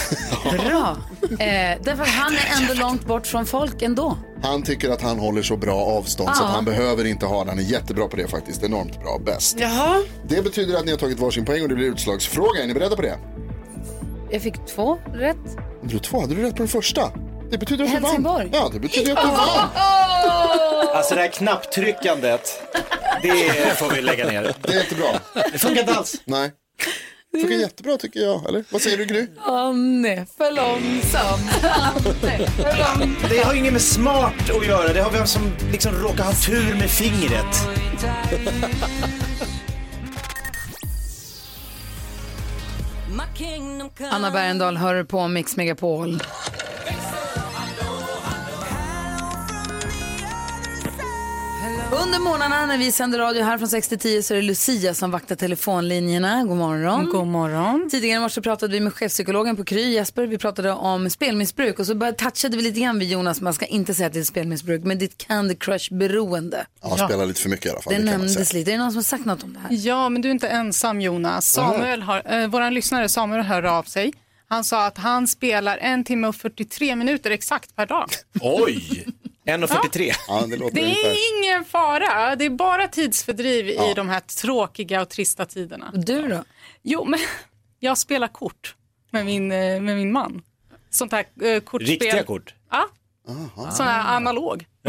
Bra. 0.68 0.96
Eh, 1.22 1.82
därför 1.82 2.02
att 2.02 2.08
han 2.08 2.32
är 2.34 2.62
ändå 2.62 2.74
långt 2.74 3.06
bort 3.06 3.26
från 3.26 3.46
folk 3.46 3.82
ändå. 3.82 4.18
Han 4.42 4.62
tycker 4.62 4.90
att 4.90 5.02
han 5.02 5.18
håller 5.18 5.42
så 5.42 5.56
bra 5.56 5.74
avstånd 5.80 6.30
så 6.36 6.44
att 6.44 6.50
han 6.50 6.64
behöver 6.64 7.04
inte 7.04 7.26
ha 7.26 7.44
det. 7.44 7.50
Han 7.50 7.58
är 7.58 7.62
jättebra 7.62 8.08
på 8.08 8.16
det 8.16 8.28
faktiskt. 8.28 8.62
Enormt 8.62 9.00
bra. 9.00 9.20
Bäst. 9.26 9.56
Jaha. 9.60 10.02
Det 10.28 10.42
betyder 10.42 10.76
att 10.78 10.84
ni 10.84 10.90
har 10.90 10.98
tagit 10.98 11.18
varsin 11.18 11.44
poäng 11.44 11.62
och 11.62 11.68
det 11.68 11.74
blir 11.74 11.86
utslagsfråga. 11.86 12.62
Är 12.62 12.66
ni 12.66 12.74
beredda 12.74 12.96
på 12.96 13.02
det? 13.02 13.18
Jag 14.30 14.42
fick 14.42 14.66
två 14.66 14.98
rätt. 15.14 15.36
Du 15.82 15.98
två? 15.98 16.20
Hade 16.20 16.34
du 16.34 16.42
rätt 16.42 16.52
på 16.56 16.58
den 16.58 16.68
första? 16.68 17.10
Det 17.50 17.58
betyder 17.58 17.84
att 17.84 17.90
du 17.90 17.94
vann. 17.94 18.04
Helsingborg. 18.04 18.50
Ja, 18.52 18.70
det 18.72 18.80
betyder 18.80 19.12
att 19.12 19.22
du 19.22 19.26
vann. 19.30 19.68
Alltså 20.96 21.14
det 21.14 21.20
här 21.20 21.28
knapptryckandet, 21.28 22.62
det 23.22 23.78
får 23.78 23.94
vi 23.94 24.02
lägga 24.02 24.26
ner. 24.26 24.54
Det 24.62 24.72
är 24.72 24.80
inte 24.82 24.94
bra. 24.94 25.20
Det 25.52 25.58
funkar 25.58 25.80
inte 25.80 25.94
alls. 25.94 26.14
Nej. 26.24 26.50
Det 27.32 27.40
funkar 27.40 27.56
jättebra 27.56 27.96
tycker 27.96 28.20
jag. 28.20 28.48
Eller 28.48 28.64
vad 28.70 28.82
säger 28.82 28.96
du 28.96 29.04
Gry? 29.04 29.26
För. 29.26 29.50
Han 29.52 30.04
är 30.04 30.26
för 30.36 30.50
långsam. 30.52 31.40
Det 33.30 33.38
har 33.44 33.52
ju 33.52 33.58
inget 33.58 33.72
med 33.72 33.82
smart 33.82 34.50
att 34.60 34.66
göra, 34.66 34.92
det 34.92 35.00
har 35.00 35.10
vem 35.10 35.26
som 35.26 35.52
liksom 35.72 35.92
råkar 35.94 36.24
ha 36.24 36.32
tur 36.32 36.74
med 36.74 36.90
fingret. 36.90 37.56
Anna 44.10 44.30
Bergendahl 44.30 44.76
hör 44.76 45.04
på 45.04 45.28
Mix 45.28 45.56
Megapol. 45.56 46.22
Under 51.92 52.18
morgnarna 52.18 52.66
när 52.66 52.78
vi 52.78 52.92
sänder 52.92 53.18
radio 53.18 53.42
här 53.42 53.58
från 53.58 53.68
6 53.68 53.88
till 53.88 53.98
10 53.98 54.22
så 54.22 54.34
är 54.34 54.36
det 54.36 54.42
Lucia 54.42 54.94
som 54.94 55.10
vaktar 55.10 55.36
telefonlinjerna. 55.36 56.44
God 56.44 56.56
morgon. 56.56 57.08
God 57.12 57.26
morgon. 57.26 57.88
Tidigare 57.90 58.16
i 58.16 58.20
morse 58.20 58.40
pratade 58.40 58.72
vi 58.72 58.80
med 58.80 58.92
chefpsykologen 58.94 59.56
på 59.56 59.64
Kry, 59.64 59.92
Jesper. 59.92 60.26
Vi 60.26 60.38
pratade 60.38 60.72
om 60.72 61.10
spelmissbruk 61.10 61.78
och 61.78 61.86
så 61.86 61.94
började, 61.94 62.18
touchade 62.18 62.56
vi 62.56 62.62
lite 62.62 62.80
grann 62.80 62.98
vid 62.98 63.08
Jonas, 63.08 63.40
man 63.40 63.54
ska 63.54 63.66
inte 63.66 63.94
säga 63.94 64.06
att 64.06 64.12
det 64.12 64.20
är 64.20 64.24
spelmissbruk, 64.24 64.84
men 64.84 64.98
ditt 64.98 65.18
Candy 65.18 65.54
Crush-beroende. 65.54 66.66
Ja, 66.82 66.96
han 66.98 67.08
spelar 67.08 67.26
lite 67.26 67.40
för 67.40 67.48
mycket 67.48 67.66
i 67.66 67.70
alla 67.70 67.80
fall. 67.80 67.92
Det, 67.92 67.98
det 67.98 68.04
nämndes 68.04 68.52
lite. 68.52 68.70
Är 68.70 68.72
det 68.72 68.78
någon 68.78 68.90
som 68.92 68.98
har 68.98 69.02
sagt 69.02 69.24
något 69.24 69.42
om 69.42 69.52
det 69.52 69.58
här? 69.60 69.68
Ja, 69.70 70.08
men 70.08 70.22
du 70.22 70.28
är 70.28 70.32
inte 70.32 70.48
ensam 70.48 71.00
Jonas. 71.00 71.52
Samuel 71.52 72.02
har, 72.02 72.22
eh, 72.40 72.46
våran 72.48 72.74
lyssnare 72.74 73.08
Samuel 73.08 73.42
hör 73.42 73.62
av 73.62 73.82
sig. 73.82 74.12
Han 74.48 74.64
sa 74.64 74.86
att 74.86 74.98
han 74.98 75.26
spelar 75.28 75.78
en 75.78 76.04
timme 76.04 76.26
och 76.28 76.36
43 76.36 76.96
minuter 76.96 77.30
exakt 77.30 77.76
per 77.76 77.86
dag. 77.86 78.08
Oj! 78.40 79.06
1.43. 79.46 80.12
Ja, 80.28 80.44
det 80.50 80.56
låter 80.56 80.74
Det 80.74 80.82
ungefär. 80.82 81.08
är 81.08 81.38
ingen 81.44 81.64
fara. 81.64 82.36
Det 82.36 82.44
är 82.44 82.50
bara 82.50 82.88
tidsfördriv 82.88 83.68
Ja. 83.68 83.90
i 83.90 83.94
de 83.94 84.08
här 84.08 84.20
tråkiga 84.20 85.02
och 85.02 85.08
trista 85.08 85.46
tiderna. 85.46 85.90
Du 85.94 86.28
då? 86.28 86.44
Jo, 86.82 87.04
men 87.04 87.20
jag 87.80 87.98
spelar 87.98 88.28
kort 88.28 88.74
med 89.10 89.26
min, 89.26 89.52
eh, 89.52 89.58
med 89.80 89.96
min 89.96 90.12
man. 90.12 90.42
Sånt 90.90 91.12
här 91.12 91.24
eh, 91.42 91.60
kortspel. 91.60 91.90
Riktiga 92.00 92.22
kort? 92.22 92.54
Ja, 92.70 92.88
sån 93.72 93.86
här 93.86 94.16
analog. 94.16 94.66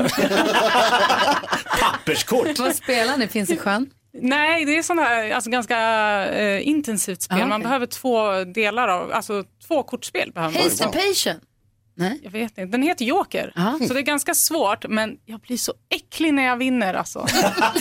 Papperskort? 1.82 2.60
Vad 2.60 2.76
spelar 2.76 3.18
ni? 3.18 3.28
Finns 3.28 3.50
i 3.50 3.58
sjön? 3.58 3.90
Nej, 4.22 4.66
det 4.66 4.78
är 4.78 4.84
sån 4.84 5.00
här 5.00 5.32
alltså, 5.32 5.50
ganska 5.50 5.78
eh, 6.28 6.68
intensivt 6.68 7.22
spel. 7.22 7.38
Ah, 7.42 7.46
Man 7.46 7.52
okej. 7.52 7.64
behöver 7.64 7.86
två 7.86 8.44
delar 8.44 8.88
av, 8.88 9.12
alltså 9.14 9.44
två 9.68 9.84
kortspel 9.84 10.32
behöver 10.32 10.54
man. 10.54 10.64
Hasty 10.64 10.84
Nej. 12.00 12.20
Jag 12.24 12.32
vet 12.32 12.58
inte. 12.58 12.66
Den 12.78 12.82
heter 12.82 13.06
Joker. 13.06 13.54
Så 13.88 13.94
det 13.94 14.00
är 14.00 14.04
ganska 14.04 14.34
svårt, 14.36 14.86
men 14.90 15.18
jag 15.26 15.40
blir 15.40 15.58
så 15.58 15.74
äcklig 15.90 16.34
när 16.34 16.44
jag 16.44 16.58
vinner. 16.58 16.94
Alltså. 16.94 17.20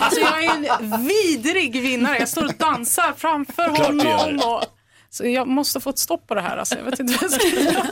alltså 0.01 0.21
jag 0.21 0.45
är 0.45 0.81
en 0.81 1.07
vidrig 1.09 1.83
vinnare. 1.83 2.19
Jag 2.19 2.29
står 2.29 2.45
och 2.45 2.55
dansar 2.59 3.13
framför 3.17 3.75
Klart 3.75 3.89
honom. 3.89 4.41
Och... 4.53 4.63
Så 5.11 5.27
jag 5.27 5.49
måste 5.49 5.81
få 5.81 5.91
ett 5.91 5.99
stopp 5.99 6.27
på 6.27 6.35
det 6.35 6.41
här. 6.41 6.57
Alltså. 6.57 6.77
Jag 6.77 6.85
vet 6.85 7.01
inte 7.01 7.13
vad 7.13 7.23
jag 7.23 7.31
ska 7.31 7.49
göra. 7.49 7.87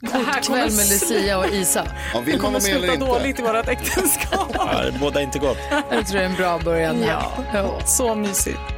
Det 0.00 0.08
här 0.08 0.22
kommer 0.22 0.24
Kortkväll 0.34 0.70
med 0.70 0.88
Lucia 0.88 1.38
och 1.38 1.46
Isa. 1.46 1.86
Ja, 2.14 2.20
Det 2.26 2.32
man 2.32 2.40
kommer 2.40 2.60
med 2.60 2.76
eller 2.76 2.92
inte? 2.92 3.06
dåligt 3.06 3.38
i 3.38 3.42
vårt 3.42 3.68
äktenskap. 3.68 4.50
Ja, 4.54 4.84
båda 5.00 5.22
inte 5.22 5.38
gott. 5.38 5.58
Jag 5.70 6.06
tror 6.06 6.18
det 6.18 6.24
är 6.24 6.28
en 6.30 6.34
bra 6.36 6.58
början. 6.58 7.02
Ja, 7.02 7.80
så 7.86 8.14
mysigt. 8.14 8.77